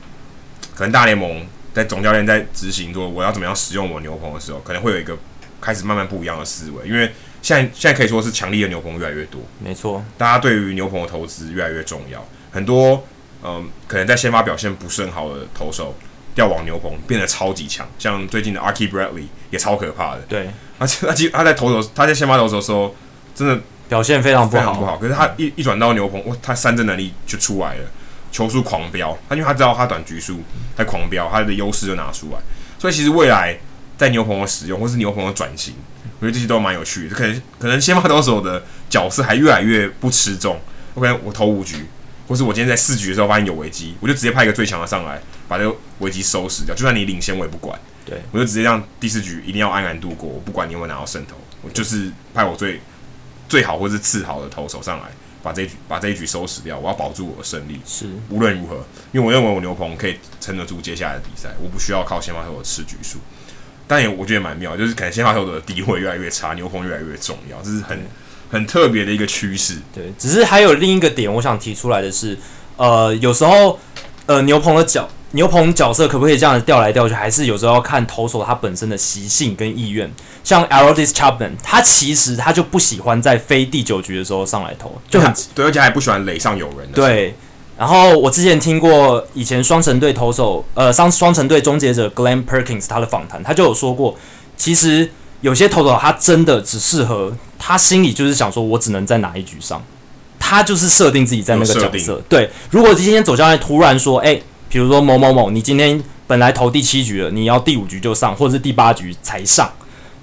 [0.73, 5.15] 可能大联盟在总教练在执行说我要怎么样使用我牛棚的时候，可能会有一个
[5.61, 7.11] 开始慢慢不一样的思维，因为
[7.41, 12.25] 现在现在可以说是强力的牛棚越来越多，没错，大家对于牛棚的投资越来越重要。
[12.51, 13.05] 很多
[13.43, 15.95] 嗯，可能在先发表现不是很好的投手
[16.33, 20.21] 调往牛棚变得超级强，像最近的 Archie Bradley 也超可怕的。
[20.29, 22.95] 对，而且他其实他在投手他在先发投手的时候，
[23.35, 24.97] 真的表现非常不好，不好。
[24.97, 27.85] 可是他一一转到牛棚，哇，他三振能力就出来了，
[28.31, 29.17] 球速狂飙。
[29.29, 30.41] 他因为他知道他短局数
[30.75, 32.39] 在狂飙，他的优势就拿出来。
[32.79, 33.57] 所以其实未来
[33.97, 35.73] 在牛棚的使用或是牛棚的转型，
[36.19, 37.15] 我觉得这些都蛮有趣的。
[37.15, 40.59] 可能可能先发投手的角色还越来越不吃重。
[40.95, 41.85] OK，我投五局。
[42.25, 46.73] 或是我今天在四局的时候发现有危机，我就直接派一个最强的上来，把这个危机收拾掉。
[46.73, 47.77] 就算你领先，我也不管。
[48.05, 50.29] 对，我就直接让第四局一定要安然度过。
[50.29, 52.79] 我不管你有没有拿到胜投，我就是派我最
[53.47, 55.05] 最好或是次好的投手上来，
[55.41, 56.77] 把这一局把这一局收拾掉。
[56.77, 57.79] 我要保住我的胜利。
[57.85, 63.19] 是，无论如何，因为我认为我牛棚可以撑得住接下来的比赛，我不需要靠先发投手吃局数。
[63.87, 67.99] 但也我觉得蛮妙，就是可能先发投手的地位越来越差，牛棚越来越重要，这是很。
[68.51, 72.37] 很特别的一个趋势，对，只是还有另一个点，我想提出来的是，
[72.77, 73.79] 呃，有时候，
[74.27, 80.11] 呃，牛棚的角，牛棚角色可不可以这样子调来调去，还是有时候要看投手他本身的习性跟意愿。
[80.43, 86.93] 像 Aroldis Chapman，他其实他就不喜欢在非第九局的时候上来投，就很对，而且还不喜欢垒上有人的。
[86.93, 87.35] 对，
[87.77, 94.17] 然后我之前听过以前双城队投手，呃，双双城队终结者 Glenn Perkins 他的访谈，他就有说过，
[94.57, 95.09] 其实。
[95.41, 99.83] 有些投手他真的只适合，他心里就是想说，我只能在哪一局上，
[100.39, 102.21] 他就是设定自己在那个角色。
[102.29, 109.71] 对，如果今天走教练突然说，哎、欸，比如说某某某，你今天本来投第七局了，你要第五局就上，或者是第八局才上，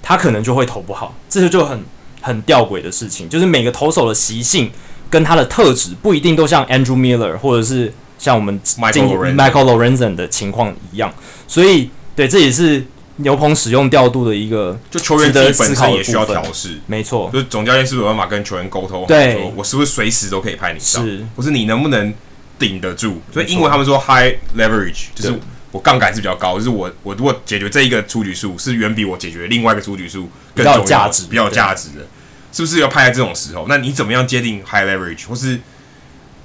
[0.03, 1.15] 他可能就会投不好。
[1.29, 1.81] 这就就很
[2.19, 4.69] 很吊诡的事情，就是每个投手的习性
[5.09, 11.13] 跟他的特质不一定都像 Andrew Miller 或者是像我们 Michael Lorenzen 的情况一样，
[11.47, 12.85] 所以对，这也是。
[13.17, 17.29] 牛棚使用调度的一个，就球员自己本身也需要调试，没错。
[17.31, 19.05] 就是总教练是不是有办法跟球员沟通？
[19.05, 21.05] 对，我是不是随时都可以派你上？
[21.05, 22.11] 是，或是你能不能
[22.65, 23.19] 顶得住？
[23.33, 25.39] 所以英文他们说 high leverage，就是
[25.71, 32.07] 我杠杆是比较高，就是我我如果解决这一个出局数，是远比我解决另外一个出局数更重要，价值比较有价值的，
[32.53, 33.65] 是不是要派在这种时候？
[33.67, 35.59] 那你怎么样界定 high leverage，或是？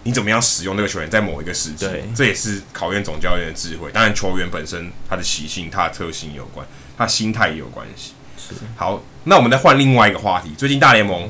[0.07, 1.85] 你怎么样使用这个球员在某一个时期？
[1.85, 3.91] 对，这也是考验总教练的智慧。
[3.91, 6.65] 当然，球员本身他的习性、他的特性有关，
[6.97, 8.13] 他心态也有关系。
[8.39, 8.55] 是。
[8.77, 10.55] 好，那我们再换另外一个话题。
[10.57, 11.29] 最近大联盟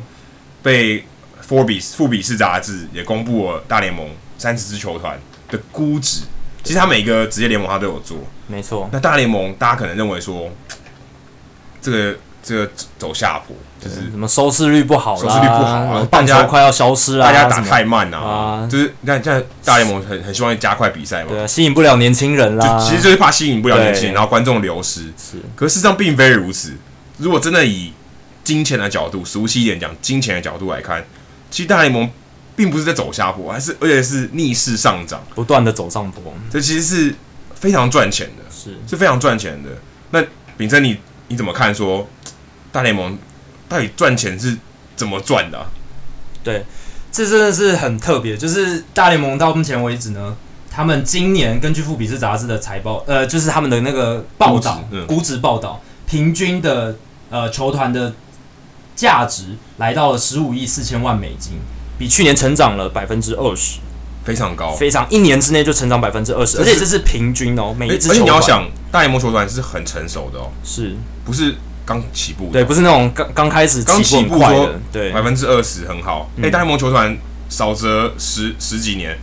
[0.63, 1.03] 被
[1.49, 5.19] Forbes 富比士杂志也公布了大联盟三十支球团
[5.51, 6.23] 的估值。
[6.63, 8.89] 其实他每个职业联盟他都有做，没错。
[8.93, 10.51] 那大联盟大家可能认为说
[11.81, 12.17] 这个。
[12.49, 25.13] 这个走下坡，就是什么收视率不好，收视率不好啊，棒球快要消失了，大家打太慢啊，啊就是你看，现在大联盟很很希望加快比赛嘛，对，吸引不了年轻人啦，就其实就是怕吸引不了年轻人，然后观众流失。
[25.19, 26.77] 是，可是事实上并非如此。
[27.19, 27.93] 如果真的以
[28.45, 31.05] 金钱的角度，熟悉一点讲，金钱的角度来看，
[31.51, 32.09] 其实大联盟
[32.57, 36.35] 并不是在走下坡，还是而且是逆势上涨，不断的走上坡。
[36.51, 37.15] 这其实是
[37.55, 39.71] 非常赚钱的，是是非常赚钱的。
[40.11, 40.25] 那
[40.57, 41.99] 秉承，你你怎么看说？
[41.99, 42.09] 说
[42.73, 43.19] 大联盟
[43.69, 44.55] 到底赚钱是
[44.97, 45.67] 怎么赚的啊？
[46.45, 46.65] 对，
[47.11, 48.37] 这真的是很特别。
[48.37, 50.37] 就是大联盟到目前为止呢，
[50.71, 56.97] 他们今年根据富比士杂志的财报，呃，就是他们的那个报道，估值报道，平均的
[57.31, 58.15] 呃球团的
[58.95, 61.55] 价值来到了十五亿四千万美金，
[61.99, 63.79] 比去年成长了百分之二十，
[64.25, 68.11] 非常高，非常一年之内就成长百分之二十，而且这是平均哦，每一支球。
[68.11, 70.95] 而且你要想，大联盟球团是很成熟的哦，是。
[71.25, 71.55] 不是？
[71.87, 76.29] 刚起步，对，不是那种刚刚开始刚起步的，对，百分之二十很好。
[76.37, 77.17] 哎、嗯，大联盟球团
[77.49, 79.17] 少则十十几年，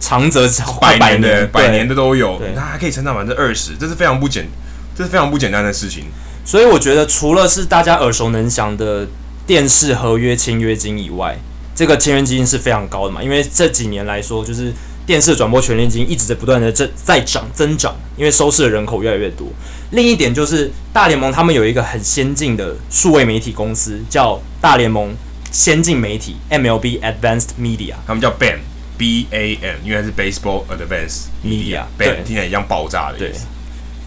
[0.00, 0.48] 长则
[0.80, 4.48] 百年的，百年的都有，它还可以成长百分之二十，这是非常不简，
[4.96, 6.04] 这是非常不简单的事情。
[6.46, 9.06] 所以我觉得，除了是大家耳熟能详的
[9.46, 11.38] 电视合约签约金以外，
[11.78, 14.72] 这个签约金是非常高的嘛，因为这几年来说，就是。
[15.08, 19.48] 电视转播权利金一直在不断的增在涨增长，因为收视的人口越来越多。
[19.92, 25.16] 另一点就是大联盟他们有一个很先进的数位媒体公司，叫大联盟
[25.50, 28.58] 先进媒体 （MLB Advanced Media），他们叫 BAM
[28.98, 33.46] B A M，因为是 Baseball Advanced Media，BAM 听起来一样爆炸的意思。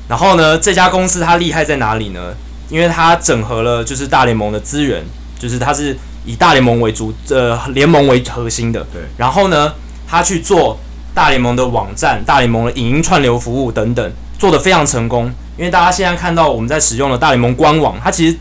[0.07, 2.35] 然后呢，这家公司它厉害在哪里呢？
[2.69, 5.03] 因为它整合了就是大联盟的资源，
[5.39, 8.85] 就是它是以大联盟为主，呃，联盟为核心的。
[8.93, 9.01] 对。
[9.17, 9.73] 然后呢，
[10.07, 10.77] 他去做。
[11.13, 15.25] 大联盟的网站、大联盟的影音串流服务等等，做得非常成功。
[15.57, 18.37] 因为大家现在看到我们在使用的大联盟官网，它其实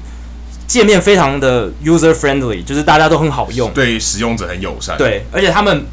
[0.68, 4.96] 界面非常的 user friendly，就是大家都很好用，对使用者很友善。
[4.96, 5.84] 对，而且他们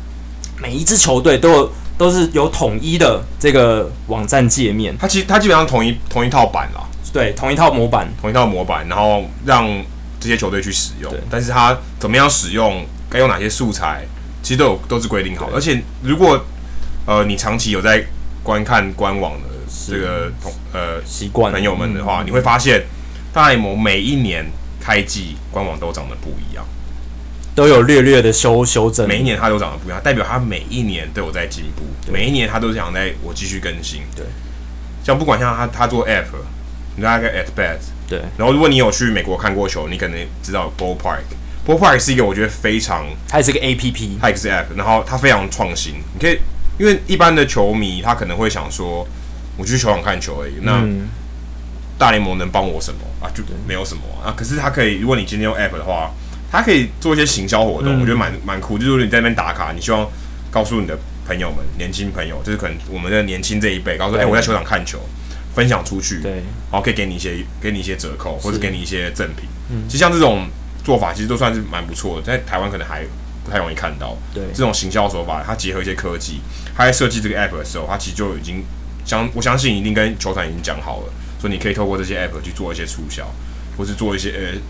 [0.61, 4.95] 每一支球队都有都是有统一的这个网站界面。
[4.99, 9.67] 它其实它基本上统一同一套版啦，对，同一套模板，同一套模板，然后让
[10.19, 11.13] 这些球队去使用。
[11.29, 14.05] 但是它怎么样使用，该用哪些素材，
[14.41, 15.49] 其实都有都是规定好。
[15.53, 16.43] 而且如果
[17.05, 18.05] 呃，你长期有在
[18.43, 19.47] 观看官网的
[19.87, 21.51] 这个同呃习惯。
[21.53, 22.85] 朋友们的话，嗯、你会发现
[23.33, 24.45] 大联盟每一年
[24.79, 26.65] 开季官网都长得不一样，
[27.55, 29.07] 都有略略的修修正。
[29.07, 34.01] 每一年它都长得不一样，代表它每一年都有在进步，每一年它都想在我继续更新。
[34.15, 34.25] 对，
[35.03, 36.25] 像不管像他他做 app，
[36.95, 38.21] 你知道那个 at bat，对。
[38.37, 46.39] 然后如果你有去美国看过球，你可能知道 ballpark，ballpark 是一个我觉得非常，它也是个 app，它也是 app，然后它非常创新，你可以。
[46.79, 49.03] 因为一般的球迷，他可能会想说，
[49.57, 50.53] 我去球场看球而已。
[50.61, 50.85] 那
[51.97, 53.25] 大联盟能帮我什么啊？
[53.33, 54.31] 就没有什么啊。
[54.37, 56.11] 可是他可以，如果你今天用 App 的话，
[56.51, 58.77] 它可以做一些行销活动，我觉得蛮蛮酷。
[58.77, 60.07] 就是你在那边打卡，你希望
[60.51, 64.99] 告诉你的朋友们、年轻朋友，就是可能我们的年轻这一辈，告诉哎，我在球场看球，
[65.57, 66.33] 分享出去，对，
[66.71, 69.49] 然后可以给你一些给你一些折扣，或者给你一些赠品。
[69.71, 70.47] 嗯其实像这种
[70.83, 73.03] 做法，其实都算是蛮不错的，在台湾可能还
[73.43, 74.15] 不太容易看到。
[74.31, 76.41] 对，这种行销手法，它结合一些科技。
[76.75, 78.63] 它在设计这个 app 的时候，它其实就已经
[79.03, 83.27] 相我相信一定跟球团已经讲好了，说你可以透过这些 app 去做一些促销，
[83.75, 84.61] 或是做一些呃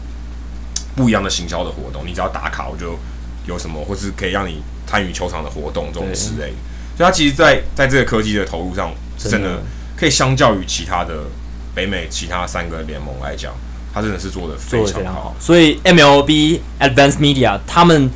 [0.95, 2.07] 不一样的行销的活动。
[2.07, 2.97] 你只要打卡，我就
[3.45, 6.55] 有什么，或是可以让你参与球场的活动这种之类的。
[6.95, 9.61] 所以，它其实在在这个科技的投入上，是真的
[9.97, 11.23] 可以相较于其他的
[11.75, 13.51] 北美其他三个联盟来讲，
[13.93, 15.35] 他真的是做的非常好。
[15.39, 18.09] 所以 MLB Advanced Media 他们。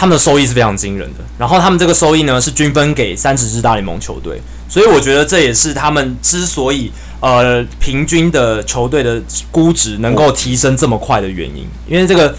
[0.00, 9.20] 他们的收益是非常惊人的，然后他们这个收益呢是均分给三十支大联盟球队，所以我觉得这也是他们之所以呃平均的球队的
[9.50, 12.32] 估值能够提升这么快的原因，因为这个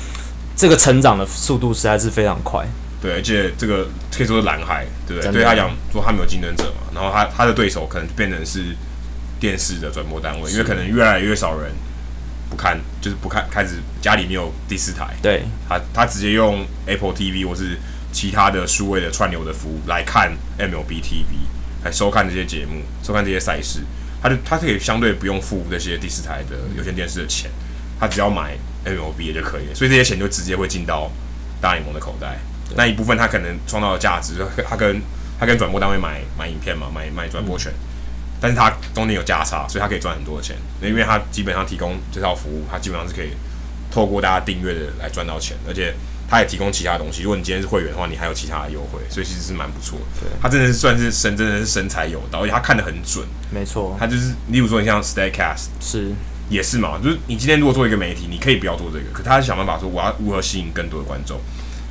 [0.56, 2.66] 这个成长的速度实在是非常快。
[3.02, 5.30] 对，而且这个可以说是蓝海，对不对？
[5.30, 8.64] 对他讲说他没有竞争者嘛，然后他他的对手可能变成是
[9.40, 11.72] 电视的转播单位，因为可能越来越少人。
[12.50, 17.78] 不看就是不看，开始家里没有第四台，对，他他直接用 Apple TV 或是
[18.12, 21.46] 其他的数位的串流的服务来看 MLB TV，
[21.84, 23.82] 来收看这些节目，收看这些赛事，
[24.20, 27.52] 他就他可以相对不用付那些第四台的有线电视的钱，
[28.00, 31.12] 他只要买 MLB 就可以了，所以这些钱就直接会进到
[31.62, 32.40] 大联盟的口袋，
[32.76, 35.00] 那一部分他可能创造的价值，他跟
[35.40, 37.72] 他跟转播单位买买影片嘛，买买转播权。
[37.72, 37.89] 嗯
[38.42, 40.56] 但是它中间有价差，所以它可以赚很多钱。
[40.82, 43.32] 那因为它基本上提供这套服务，它基本上是可以
[43.92, 45.94] 透过大家订阅的来赚到钱，而且
[46.30, 47.24] 它也提供其他东西。
[47.24, 50.22] 如果你今天是会员的话，你还有其他的优惠，所以其实是蛮不错的。
[50.22, 53.26] 对，它真的是算是身，真的是身材有道，而且它看得很准。
[53.52, 56.12] 没错，它就是，例如说你像 Statcast 是
[56.50, 61.40] 也是嘛，就是你今天如果做一个媒体，你可以不要做这个，可他是想办法说我要如何吸引更多的观众，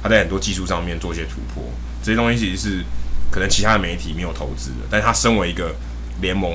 [0.03, 1.62] 他在很多技术上面做一些突破，
[2.03, 2.84] 这些东西其实是
[3.30, 5.74] 可能其他的媒体没有投资的，但是他身为一个
[6.21, 6.53] 联盟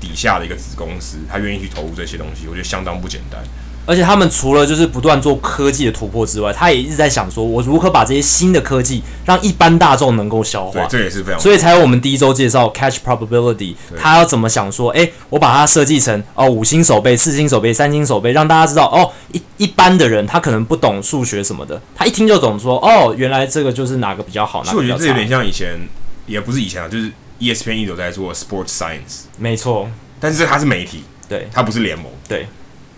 [0.00, 3.40] 底下的一个子公司，他愿意去投入这些东西，我觉得相当不简单。
[3.86, 10.72] 而且他们除了就是不断做科技的突破之外，他也一直在想说，我如何把这些新的科技让一般大众能够消化。
[10.72, 11.40] 对，这也是非常。
[11.40, 24.62] 所以才有我们第一周介绍 Catch Probability，他要怎么想说，哎，我把它设计成哦五星手背、四星手背、三星手背，让大家知道哦一一般的人他可能不懂数学什么的，他一听就懂说哦原来这个就是哪个比较好。
[24.66, 25.78] 那我觉得这有点像以前，
[26.26, 29.24] 也不是以前啊，就是 ESPN 一直在做 Sports Science。
[29.38, 32.46] 没错，但是它是媒体，对，它不是联盟，对，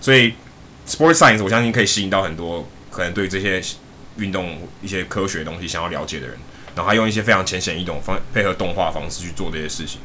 [0.00, 0.34] 所以。
[0.88, 3.62] Sports Science，我相信可以吸引到很多可能对这些
[4.16, 6.36] 运动一些科学的东西想要了解的人，
[6.74, 10.00] 然后他用一些非常浅显易懂方配合动画方式去做这些事情。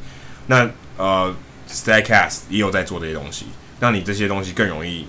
[0.45, 1.35] 那呃
[1.67, 3.47] ，Statcast 也有在做这些东西，
[3.79, 5.07] 让你这些东西更容易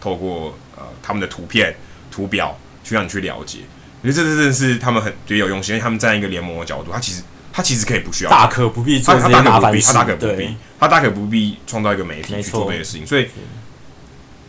[0.00, 1.76] 透过呃他们的图片、
[2.10, 3.58] 图表去让你去了解。
[4.00, 7.22] 我觉得这真的是他们很别有用心，因为他们站在一个联盟的角度，他其实
[7.58, 13.28] 他其实可以不需要，大可不必做这些麻烦事，他大可不必，他大可不必创造一个媒体去做这些事情，所以。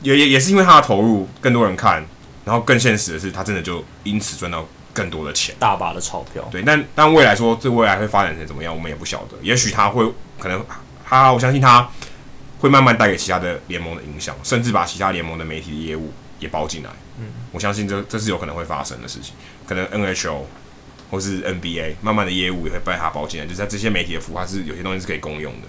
[0.01, 2.05] 也也也是因为他的投入，更多人看，
[2.45, 6.41] 然后更现实的是，他真的就因此赚到更多的钱，大把的钞票。
[6.49, 9.35] 对，但但未来说这未来会发展成怎么样，我们也不晓得。
[9.41, 10.65] 也许他会可能
[11.05, 11.89] 他，我相信他
[12.59, 16.89] 会慢慢带给其他的联盟的影响，甚至把其他联盟的媒体的业务也包进来。
[17.17, 19.33] 嗯，我相信这这是有可能会发生的事情。
[19.67, 20.43] 可能 NHL
[21.09, 25.67] 或是 NBA 慢慢的业务也会被他包进来，就是在这些媒体的服务，它是有些东西是可以共用的。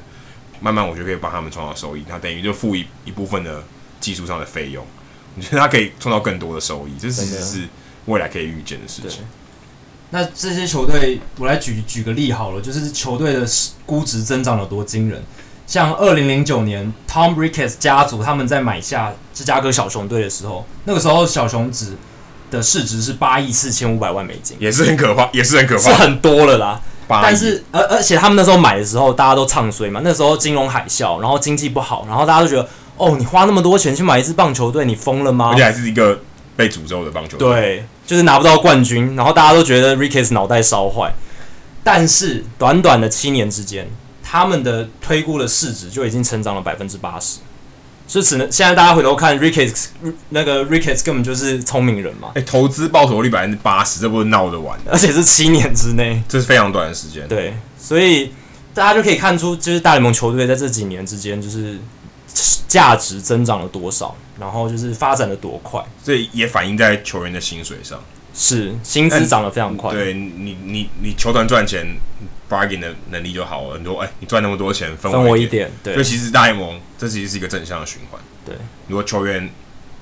[0.60, 3.62] 慢慢我就可以帮他们创造收益，他等于就付一一部分的。
[4.00, 4.82] 技术上的费用，
[5.36, 6.92] 我觉得它可以创造更多的收益？
[6.98, 7.68] 这其实是
[8.06, 9.22] 未来可以预见的事情。
[10.08, 13.46] 那这些球队，我来举举个例好了，就是球队的
[13.84, 15.22] 估值增长有多惊人。
[15.66, 21.98] 像二零零九年，Tom Ricketts 家族他们在买下芝加哥小熊队的时候，那个时候小熊子
[22.50, 26.80] 的市值是八亿四千五百万美金，也是很可怕，也是很可怕，是很多了啦。
[27.08, 30.00] 但是，而而且他们那时候买的时候，大家都唱衰嘛。
[30.04, 32.68] 那时候金融海啸，然后经济不好，然后大家都觉得。
[32.96, 35.52] 哦，你花那么多钱去买一支棒球队，你疯了吗？
[35.52, 36.20] 而且还是一个
[36.54, 37.48] 被诅咒的棒球队。
[37.48, 41.14] 对，就是拿不到冠军，然后大家都觉得 Ricketts 脑袋烧坏。
[41.82, 43.88] 但是短短的七年之间，
[44.22, 47.38] 他们的推估的市值就已经成长了百分之八十。
[48.10, 49.86] 所以只能现在大家回头看 Ricketts，
[50.30, 52.30] 那个 Ricketts 根本就是聪明人嘛。
[52.34, 54.90] 哎、欸，投资报酬率百分之八十，这不是闹着玩的？
[54.90, 57.28] 而且是七年之内，这是非常短的时间。
[57.28, 58.32] 对，所以
[58.74, 61.78] 大家就可以看出，就是大联盟球队在这几年之间，就是。
[62.68, 64.14] 价值增长了多少？
[64.38, 65.82] 然后就是发展的多快？
[66.04, 68.00] 所以也反映在球员的薪水上。
[68.32, 69.92] 是薪资涨得非常快。
[69.92, 71.84] 对你，你，你球团赚钱
[72.50, 73.74] ，bargain 的能力就好了。
[73.74, 75.70] 很多哎，你赚那么多钱，分我一点。
[75.82, 78.20] 对，所以其实大联盟这其实是一个正向的循环。
[78.44, 78.54] 对，
[78.88, 79.48] 如果球员。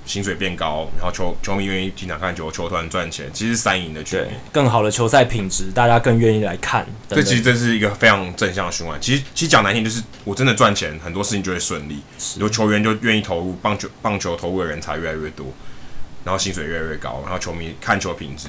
[0.07, 4.28] 薪水变高，然后球球迷愿意经常看球，球团赚钱，其实三赢的局面。
[4.28, 6.86] 对，更好的球赛品质，大家更愿意来看。
[7.11, 8.99] 这其实这是一个非常正向的循环。
[9.03, 12.01] 其实其实讲难听，就是我真的赚钱，很多事情就会顺利。
[12.38, 15.53] 有球员就愿意投入棒球，棒球投入的人才越来越多，
[16.24, 18.49] 然后薪水越来越高，然后球迷看球品质，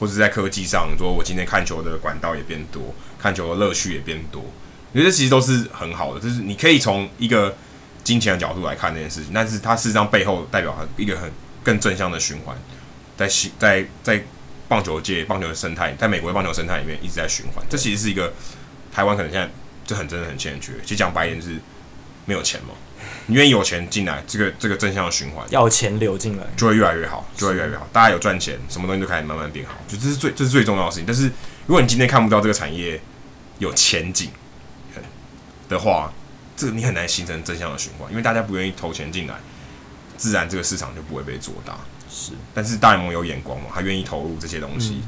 [0.00, 4.42] 或者在科技上，说我今天看球的管道也变多，看球的乐趣也变多。
[4.92, 7.54] 我觉得这其实都是很好的，就是你可以从一个。
[8.02, 11.30] 金钱的角度来看这件事情，但是它事实上背后代表一个很
[11.62, 12.56] 更正向的循环，
[13.14, 13.28] 在
[13.58, 14.24] 在在
[14.68, 17.64] 棒球界、棒球的生态，在美国的棒球生态里面一直在循环。
[17.68, 18.32] 这其实是一个
[18.90, 19.48] 台湾可能现在
[19.84, 20.72] 就很真的很欠缺。
[20.82, 21.58] 其实讲白一点就是
[22.24, 22.70] 没有钱嘛，
[23.26, 27.86] 你愿意有钱进来，这个这个正向的循环要钱流进来，就会越来越好，就会越来越好。
[27.92, 31.04] 大家有赚钱，什么东西都开始慢慢变好，就这是最这是最重要的事情。
[31.06, 31.24] 但是
[31.66, 33.00] 如果你今天看不到这个产业
[33.58, 34.30] 有前景
[35.68, 36.12] 的话，
[36.56, 39.34] 这个你很难形成正向的循环，因为大家不愿意投钱进来，
[40.16, 41.78] 自然这个市场就不会被做大。
[42.10, 45.00] 是，但是大联盟有眼光嘛，他愿意投入这些东西，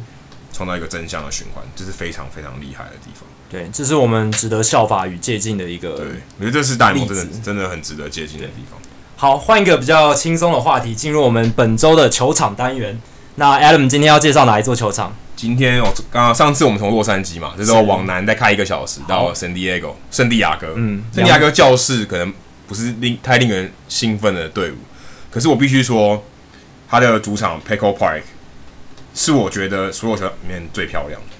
[0.52, 3.24] 创、嗯、造一个正向的循环，这是非常非常厉害的地方。
[3.52, 5.90] 对，这是我们值得效法与借鉴的一个。
[5.90, 6.06] 对，
[6.38, 8.80] 我觉得这是大联盟真的真的很值得借鉴的地方。
[9.14, 12.98] 好，换一个比较轻松的话题，进入我们本周的球场单元。
[13.34, 15.14] 那 Adam 今天要介绍哪一座球场？
[15.36, 20.72] 今天我刚刚上次我们从洛杉矶嘛，就是往南再开一个小时到圣地亚哥，圣地亚哥。
[20.76, 22.32] 嗯，圣地亚哥教室可能
[22.66, 24.76] 不是令太令人兴奋的队伍，
[25.30, 26.24] 可是我必须说，
[26.88, 28.22] 他的主场 Petco Park
[29.14, 31.36] 是我觉得所有球场里面最漂亮的。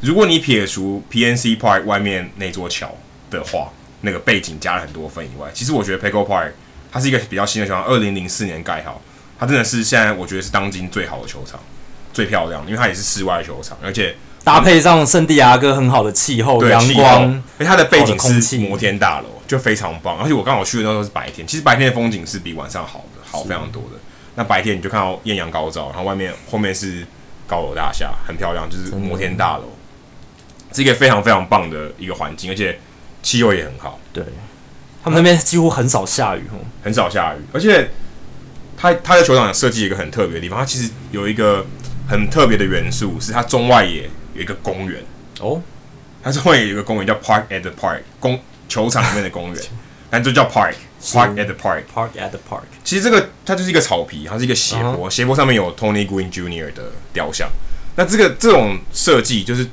[0.00, 2.94] 如果你撇除 PNC Park 外面那座桥
[3.30, 3.70] 的话，
[4.00, 6.52] 那个背景加了很多分以外，其实我觉得 Petco Park
[6.90, 9.00] 它是一个比较新的球场，二零零四年盖好，
[9.38, 11.60] 它真的是现在我觉得是当今最好的球场。
[12.12, 20.18] 最漂亮，因为它也是室外球场，而且搭配上圣地亚哥很好的气候、阳光，因为它的背景是摩天大楼，就非常棒。
[20.18, 23.90] 而且我刚好去的那时候是白天，其实白天的风景是比晚上好的，好非常多的。
[24.34, 27.06] 那白天你就看到艳阳高照，然后外面后面是
[27.46, 29.72] 高楼大厦，很漂亮，就是摩天大楼，
[30.72, 32.78] 是一个非常非常棒的一个环境，而且
[33.22, 33.98] 气候也很好。
[34.12, 34.24] 对，
[35.02, 36.42] 他们那边几乎很少下雨，
[36.82, 37.90] 很少下雨，而且。
[38.82, 41.66] 他他的球场设计一个很特别的地方，它其实有一个
[42.08, 45.04] 很特别的元素，是它中外野有一个公园
[45.38, 45.60] 哦，
[46.22, 48.40] 它中外野有一个公园叫 Park at the Park 公
[48.70, 49.62] 球场里面的公园，
[50.08, 52.62] 但就叫 Park Park at the Park Park at the Park。
[52.82, 55.36] 其实这个它就是一个草皮，它是一个斜坡，斜坡、uh.
[55.36, 56.72] 上面有 Tony Gwynn Jr.
[56.72, 57.50] 的雕像。
[57.96, 59.68] 那这个这种设计就是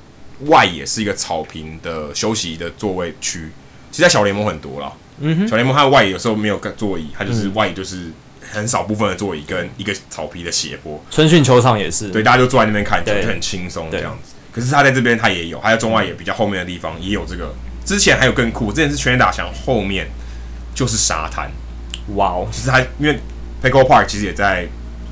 [0.45, 3.49] 外野是一个草坪的休息的座位区，
[3.91, 4.93] 其实在小联盟很多了。
[5.19, 8.11] 嗯哼，小联盟它的外野有时候没有座椅，它就是外野就是
[8.51, 11.03] 很少部分的座椅跟一个草皮的斜坡。
[11.09, 14.35] 春训球场也是，对，大家就坐在那边看，就很轻松这样子。
[14.51, 17.53] 可是他在这边他也有，他在中外野比较后面的地方也有这个。
[17.83, 20.07] 之前还有更酷，之前是全垒打墙后面
[20.75, 21.49] 就是沙滩。
[22.15, 23.17] 哇哦，其实它因为
[23.63, 24.67] Petco Park 其实也在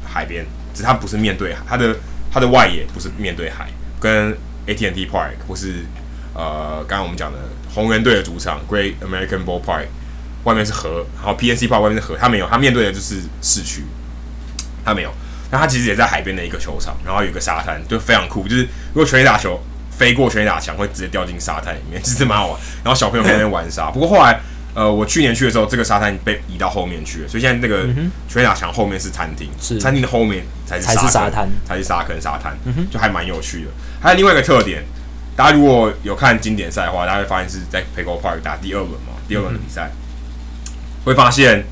[0.06, 1.96] 海边，只是它不是面对海，它的
[2.32, 3.70] 它的外野不是面对海，
[4.00, 4.36] 跟
[4.68, 5.86] AT&T Park 或是
[6.34, 7.38] 呃，刚刚我们讲的
[7.74, 9.86] 红人队的主场 Great American Ballpark
[10.44, 13.84] 外面是河，然后 PNC Park 外面是河，它没有，它面对的就是市区，
[14.84, 15.12] 它没有。
[15.52, 18.48] 那它其实也在海边的一个球场，然后有一个沙滩，就非常酷。
[18.48, 19.60] 就是如果全垒打球
[19.92, 22.60] 飞过全垒打墙，会直接掉进沙滩里面， 其实蛮好玩。
[22.84, 24.40] 然后小朋友在那边玩沙，不过后来。
[24.76, 27.88] 呃，我去年去的时候，这个沙滩被移到后面去了，所以现在那个
[28.28, 33.72] 全垒打墙后面是餐厅，是餐厅的后面才是沙滩，才是沙坑沙滩，嗯、就还蛮有趣的。
[34.02, 34.84] 还有另外一个特点，
[35.34, 40.72] 大家如果有看经典赛的话，大家会发现是在 Petco Park 打第二轮嘛，第二轮的比赛，嗯、
[41.06, 41.64] 会发现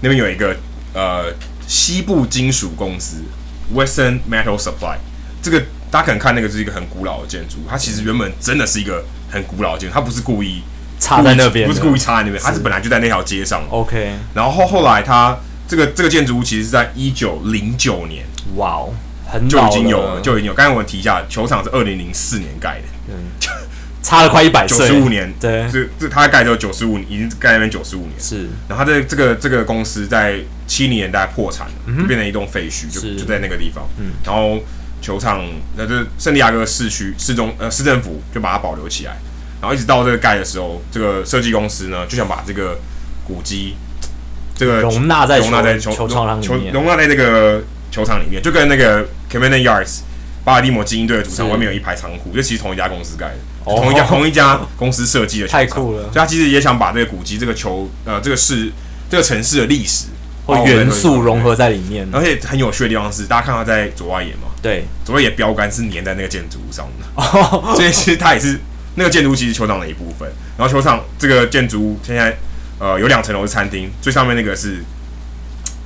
[0.00, 0.56] 那边有一个
[0.94, 1.34] 呃
[1.66, 3.16] 西部金属公司
[3.74, 4.96] Western Metal Supply，
[5.42, 5.60] 这个
[5.90, 10.62] 大家可能看那个是一个很古老的建筑，它其实原本真的是一个很古老的建筑，它不是故意。
[10.98, 13.62] 插在那边，不是故意插在那边，它是本来就在那条街上。
[13.70, 15.36] OK，然后后后来它
[15.66, 18.24] 这个这个建筑物其实是在一九零九年，
[18.56, 18.94] 哇哦，
[19.26, 20.54] 很就已经有了，就已经有。
[20.54, 23.14] 刚才我们提一下，球场是二零零四年盖的，嗯，
[24.02, 28.48] 差了快一百岁，九十五年，对，这这它盖就九十五，已经盖那边九十五年，是。
[28.68, 33.86] 然后它的这个这个公司在七零年代破产了，就变成一栋废墟，就就在那个地方。
[33.98, 34.58] 嗯，然后
[35.00, 35.44] 球场
[35.76, 39.16] 那就圣地亚哥市区市中呃市政府就把它保留起来。
[39.60, 42.78] 然后一直到这个盖的时候，这个设计公司呢就想把这个
[43.26, 43.74] 古迹，
[44.54, 50.00] 这个容纳在容纳在球球场里面，容纳在这个球场里面，就跟那个 Camden Yards
[50.44, 56.02] 巴尔的摩精英队的主场外面有一排仓库，就其实同一家公司盖的，同一家同一家公司设计的球场，太酷了。
[56.04, 58.70] 所以他其实也想把这个古迹、这个球呃这个市
[59.10, 60.06] 这个城市的历史
[60.46, 62.08] 或元素融合在里面。
[62.12, 68.60] 而且很有趣的地方是，大家看到在左外野嘛，对，左外野标杆是粘在那个建筑物上的，所以其实它也是。
[68.98, 70.28] 那个建筑物其实球场的一部分，
[70.58, 72.36] 然后球场这个建筑物现在
[72.80, 74.82] 呃有两层楼是餐厅，最上面那个是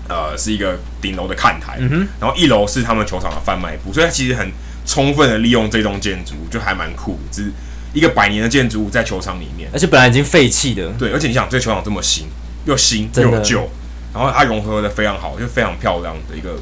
[0.09, 4.51] 呃是一个顶楼的看台，嗯、然后一楼是他们球场的贩卖部，所以它其实很
[4.87, 7.53] 充分的利用这栋建筑，就还蛮酷，是
[7.93, 12.29] 一个百年的建筑物在球场里面，而且本来已经废弃的，对，而且你想这个球场这么新，
[12.65, 13.69] 又新又旧，
[14.15, 16.57] 然后它融合的非常好，就非常漂亮的一个。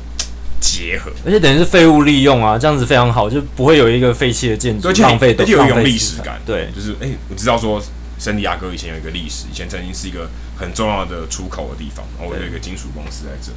[0.61, 6.39] 结合，而且等于是废物利用啊，这样子非常好，就不会有一个废弃的建筑，浪费，而且有一种历史感。
[6.45, 7.83] 对，就是哎、欸，我知道说
[8.19, 13.51] 圣地亚哥以前有一个历史，以前曾经是一个很重要的出口的地方，然后我有一个金属公司在这。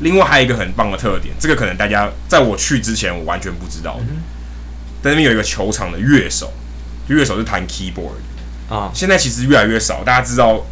[0.00, 4.22] 另外还有一个很棒的特点，这个可能大家在我去之前我完全不知道的，嗯、哼
[5.02, 6.52] 在那边有一个球场的乐手，
[7.08, 8.90] 乐手是弹 keyboard 啊。
[8.92, 10.66] 现在其实越来越少，大家知道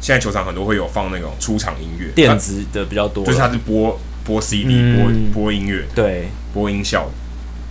[0.00, 3.98] 现在球场很多会有放那种出场音乐，电子的比较多，就是它是播。
[4.24, 7.10] 播 CD，播播音乐，对，播音效。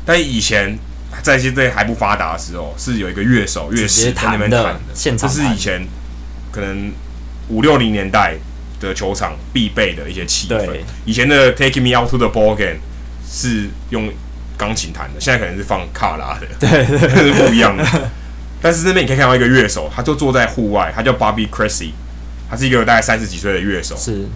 [0.05, 0.77] 但以前
[1.21, 5.29] 在现在还不发达的时候，是有一个乐手乐师在那边弹的，现场。
[5.29, 5.85] 这是以前
[6.51, 6.91] 可能
[7.49, 8.35] 五六零年代
[8.79, 10.77] 的球场必备的一些气氛。
[11.05, 12.79] 以前的 Take Me Out to the Ball Game
[13.27, 14.11] 是用
[14.57, 17.83] 钢琴弹的，现在可能是放卡拉的，对， 是不一样的。
[18.61, 21.91] 但是那边你可以看到一个乐手，他就坐在户外，他叫 Bobby Cressy，
[22.49, 24.27] 他是一个大概三十几岁的乐手，是。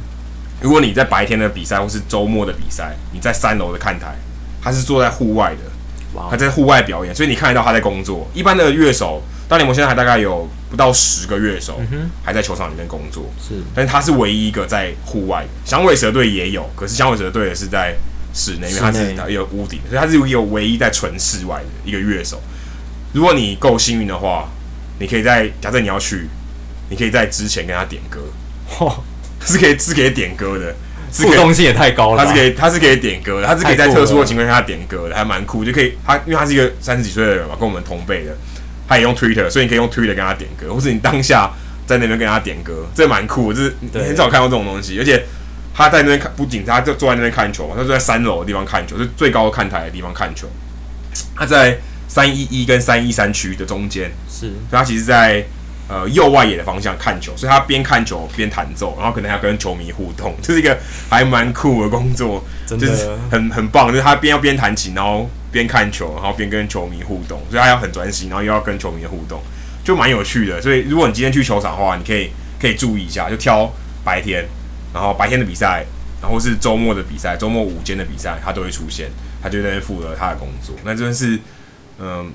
[0.60, 4.16] 如果你在白天的比赛或是周末的比赛，你在三楼的看台，
[4.62, 8.28] 他是坐在户外的，他在户外表演，所以你看得到他在工作。
[8.34, 11.80] 一般的乐手，大联盟现在还大概有不到十个乐手
[12.24, 15.50] 还在球场里面工作，是，但是他是唯一一个在户外的。
[15.64, 17.96] 响尾蛇队也有，可是响尾蛇队也是在
[18.34, 22.42] 室内，因为他是有屋顶，所以他是有唯一在纯室外的一个乐手。
[23.14, 24.50] 如果你够幸运的话，
[25.00, 26.28] 你可以在假设你要去，
[26.90, 28.20] 你可以在之前跟他点歌。
[29.48, 30.76] 是可以是可以点歌的，
[31.24, 32.24] 互动性也太高了。
[32.24, 35.64] 他是可以他是可以点歌的，他是可以在特殊的情况下点歌的，还蛮酷。
[35.64, 38.36] 就可以他因为他是一个三十几岁的人嘛，跟我们同辈的，
[38.88, 41.52] 他也用 Twitter，所以你可以用 Twitter 跟他点歌，或是你当下
[41.86, 43.54] 在那边跟他点歌，这蛮酷。
[43.54, 45.24] 就是你很少看到这种东西，而且
[45.74, 50.48] 他在那边看，不仅他就坐在那边看球嘛，他坐在三楼的地方看球，是最高看台的地方看球。
[51.36, 51.78] 他在
[52.08, 55.44] 三一一跟三一三区的中间，是，所以他其实，在
[55.88, 60.78] 呃右外野的方向看球，所以他边看球边弹奏，然后可能还要跟球迷互动，就是一个
[61.10, 69.42] 还蛮酷的工作，就是很很棒，就是他边要边弹琴，然后边看球，然后边跟球迷互动，所以他要很专心，然后又要跟球迷互动，
[69.84, 70.62] 就蛮有趣的。
[70.62, 73.72] 所以如果你今天去球场的话，你可以可以注意一下，就挑
[74.04, 74.46] 白天，
[74.94, 75.86] 然后白天的比赛，
[76.22, 79.10] 然后是周末的比赛，周末午间的比赛，他都会出现，
[79.42, 80.76] 他就在那负责他的工作。
[80.84, 81.40] 那真的是，
[82.00, 82.30] 嗯。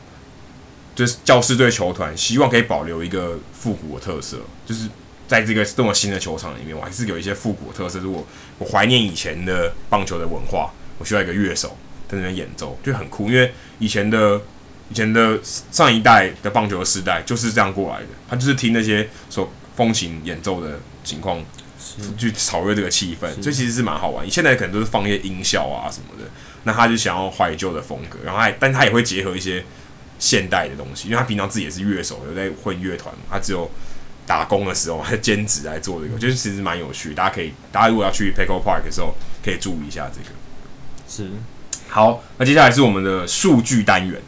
[0.94, 4.88] 就是教师队球团希望可以保留一个复古的特色，就是
[5.26, 7.98] 在这个这么新的球场里面，我还是有一些复古的特色。
[8.00, 8.26] 如果
[8.58, 11.76] 我怀念以前的棒球的文化，我需要一个乐手
[12.06, 13.30] 在那边演奏，就很酷。
[13.30, 14.38] 因为以前的
[14.90, 21.42] 以前的上一代的棒球的时代就是这样过来的，他就是听那些所风琴演奏的情况，
[22.18, 24.30] 去炒热这个气氛，所以其实是蛮好玩。
[24.30, 26.30] 现在可能都是放一些音效啊什么的，
[26.64, 29.64] 那他就想要怀旧的风格，然后还，但他也会结合一些。
[30.22, 33.68] 现代的东西，因为他平常自己也是乐手，有在混乐团，他只有
[34.24, 37.12] 打工的时候，他兼职来做这个，我觉得其实蛮有趣。
[37.12, 40.36] 大家可以，大家如果要去 Petco Park 的时候，可以注意一下这个。
[41.08, 41.28] 是，
[41.88, 44.22] 好，那接下来是我们的数据单元。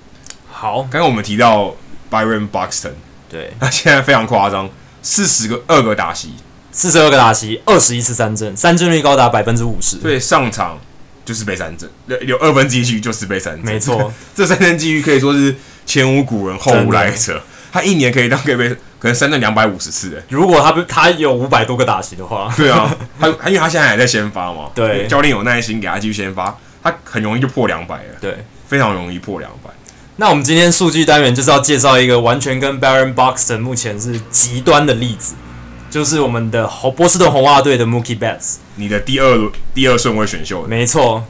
[0.50, 1.76] 好，刚刚我们提到
[2.10, 2.94] Byron Buxton，
[3.30, 4.68] 对，那现在非常夸张，
[5.00, 6.34] 四十个二个打席，
[6.72, 10.80] 四十二个打席，二十一次三振，三振率高达百分之五十，对，上场
[11.24, 11.88] 就是被三振，
[12.26, 15.54] 有二分之一局就是被三振，没错， 这三振机率可以说是。
[15.86, 18.68] 前无古人后无来者，他一年可以当可以被
[18.98, 20.22] 可能三振两百五十次的。
[20.28, 29.70] 如果他不他有五百多个打席的话，对啊， 他他因为他现在还在先发嘛，对，教练有耐心给他继续先发，他很容易就破两百了，对，非常容易破两百。
[30.16, 35.34] 那我们今天数据单元就是要介绍一个完全跟 Baron Buxton 目前是极端的例子，
[35.90, 36.66] 就是我们的
[36.96, 41.24] 波士顿红袜队的 Mookie Betts，你的第二第二顺位选秀，没错。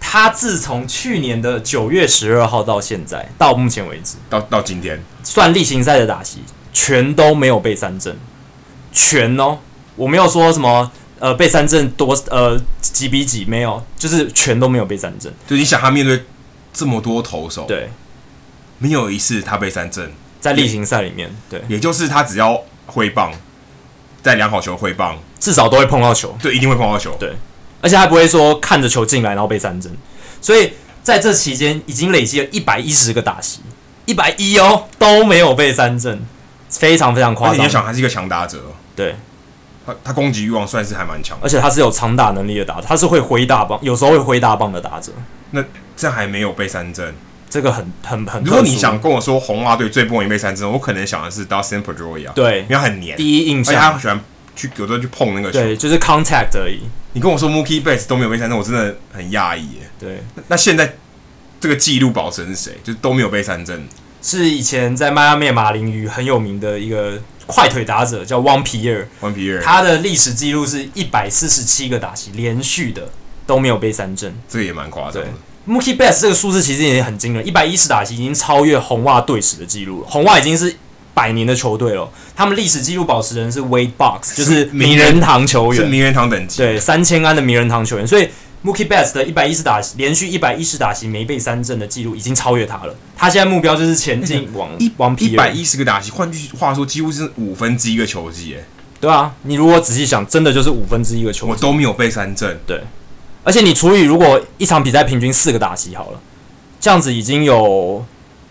[0.00, 6.38] 他自从去年的九月十二号到现在，到目前为止，到到今天，算例行赛的打席，
[6.72, 8.16] 全都没有被三振，
[8.90, 9.58] 全哦，
[9.94, 10.90] 我没有说什么
[11.20, 15.32] 呃被三振多呃几比几没有，就是全都没有被三振。
[15.46, 16.24] 就你想他面对
[16.72, 17.90] 这么多投手，对，
[18.78, 23.30] 没有一次他被三振，在例行赛里面，对，也就是他只要挥棒，
[24.22, 27.36] 在量好球挥棒，至少都会碰到球，对，一定会碰到球，对。
[27.80, 29.90] 而且还不会说看着球进来然后被三振，
[30.40, 30.72] 所以
[31.02, 33.60] 在这期间已经累积了一百一十个打席，
[34.04, 36.20] 一百一哦都没有被三振，
[36.68, 37.58] 非常非常夸张。
[37.58, 38.58] 你要想，他是一个强打者，
[38.94, 39.16] 对，
[39.86, 45.12] 他他攻击欲望算是还蛮强，而且他是有长打能力的打者，他是会挥大棒，有时候会挥大棒的打者。
[45.52, 45.64] 那
[45.96, 47.14] 这还没有被三振，
[47.48, 48.44] 这个很很很。
[48.44, 54.20] 如果你想跟我说红袜队最不容易被三振，我可能想的是 Dustin Pedroia，对，因为很黏，第一印象，他喜欢
[54.60, 56.80] 去有时候去碰那个球，对，就是 contact 而已。
[57.12, 59.90] 你跟我说 Mookie Betts 都没有被三振，我真的很讶异耶。
[59.98, 60.96] 对，那现在
[61.58, 62.78] 这个记录保持人是谁？
[62.84, 63.88] 就是都没有被三振，
[64.22, 69.62] 是以前在迈阿密马林鱼很有名的一个快腿打者，叫 Juan Pierre。
[69.62, 73.08] 他的历史记录是一百四十七个打席连续的
[73.46, 75.28] 都没有被三振，这个也蛮夸张的。
[75.66, 80.08] Mookie Betts 这个数字其实也很惊人，一百一十打席已经超越红袜队史的记录了。
[80.08, 80.76] 红袜已经是。
[81.12, 88.06] 百年的球队了，他们历史纪录保持人是 Wade Boggs，就是名人堂球员，是名人堂等级，对，三千安的名人堂球员。
[88.06, 88.28] 所以
[88.64, 92.94] Mookie Betts 的一百一十打连续一百一十打席没被三振的记录已经超越他了。
[93.16, 98.64] 他现在目标就是前进往一往一百一十个打席，换句话说，几乎是五分之一个球季，哎，
[99.00, 102.82] 对啊，你如果仔细想，真的就是五分之一个球季，我都没有被三振，对，
[103.42, 106.20] 而且你除以如果一场比赛平均四个打席好了，
[106.78, 108.04] 这样子已经有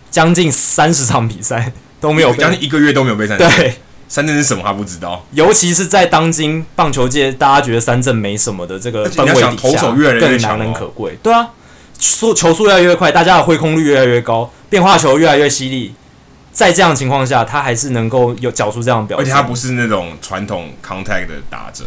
[0.09, 1.71] 将近三十场比赛。
[1.99, 3.49] 都没有，将近一个月都没有被三振。
[3.51, 3.75] 对，
[4.07, 5.25] 三振是什么他不知道。
[5.31, 11.17] 尤其是在当今棒球界，大家觉得三振没什么的这个氛围底下，投手越来越难能可贵。
[11.21, 11.49] 对啊，
[11.97, 15.93] 速球速越来越快，大家的挥空率越来越高，变化球越来越犀利。
[16.51, 19.23] 在这样的情况下，他还是能够有缴出这样的表现。
[19.23, 21.85] 而且他不是那种传统 contact 的打者，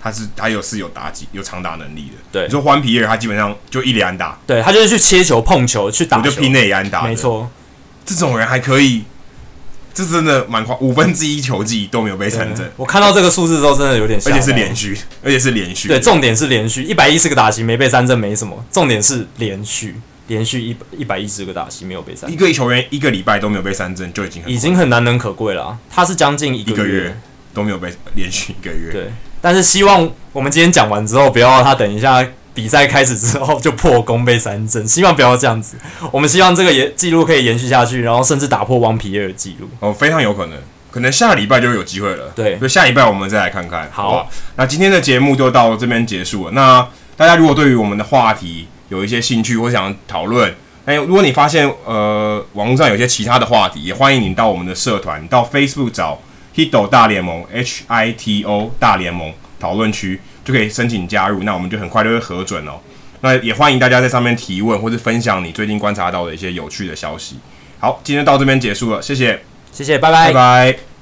[0.00, 2.22] 他是他有是有打击、有长打能力的。
[2.30, 4.38] 对，你说欢皮尔，他基本上就一垒安打。
[4.46, 7.02] 对，他就是去切球、碰球、去打球，就拼内安打。
[7.02, 7.50] 没错，
[8.06, 9.04] 这种人还可以。
[9.96, 12.70] 这真的蛮夸，五分之一球季都没有被三振。
[12.76, 14.30] 我看到这个数字之后，真的有点吓。
[14.30, 14.94] 而且是连续，
[15.24, 15.88] 而且是连续。
[15.88, 19.94] 对，重点是连续，一百一十个打席没被三振没什么，重点是连续，
[20.26, 22.30] 连续一一百一十个打席没有被三。
[22.30, 25.78] 一个球员一个礼拜都没有被三振，就已经很已经很难能可贵了啊。
[25.90, 27.16] 他是将近一个月，一个月
[27.54, 28.92] 都没有被连续一个月。
[28.92, 32.22] 对，但是希望我们今天讲完之后，不要他等一下。
[32.56, 35.76] 比赛开始之后就破功被三振，希望不要这样子。
[36.10, 39.68] 我们希望这个也记录可以延续下去，然后甚至打破汪皮尔的记录。
[39.80, 40.58] 哦，非常有可能，
[40.90, 42.32] 可能下礼拜就有机会了。
[42.34, 43.86] 对，所以下礼拜我们再来看看。
[43.92, 46.52] 好，好，那今天的节目就到这边结束了。
[46.52, 50.54] 那大家如果对于我们的话题有一些兴趣或想讨论，
[50.86, 56.18] 哎如果你发现呃网络上有些其他的话题，也欢迎你到我们的社团，到 Facebook 找
[56.54, 59.30] Hito 大联盟 H I T O 大联盟
[59.60, 61.42] 讨论区，就可以申请加入。
[61.42, 62.80] 那我们就很快就会核准哦。
[63.20, 67.36] 那也欢迎大家在上面提问或是分享你最近观察到的一些有趣的消息。
[67.78, 69.38] 好，今天到这边结束了，谢谢，
[69.72, 70.95] 谢谢，拜拜，拜拜。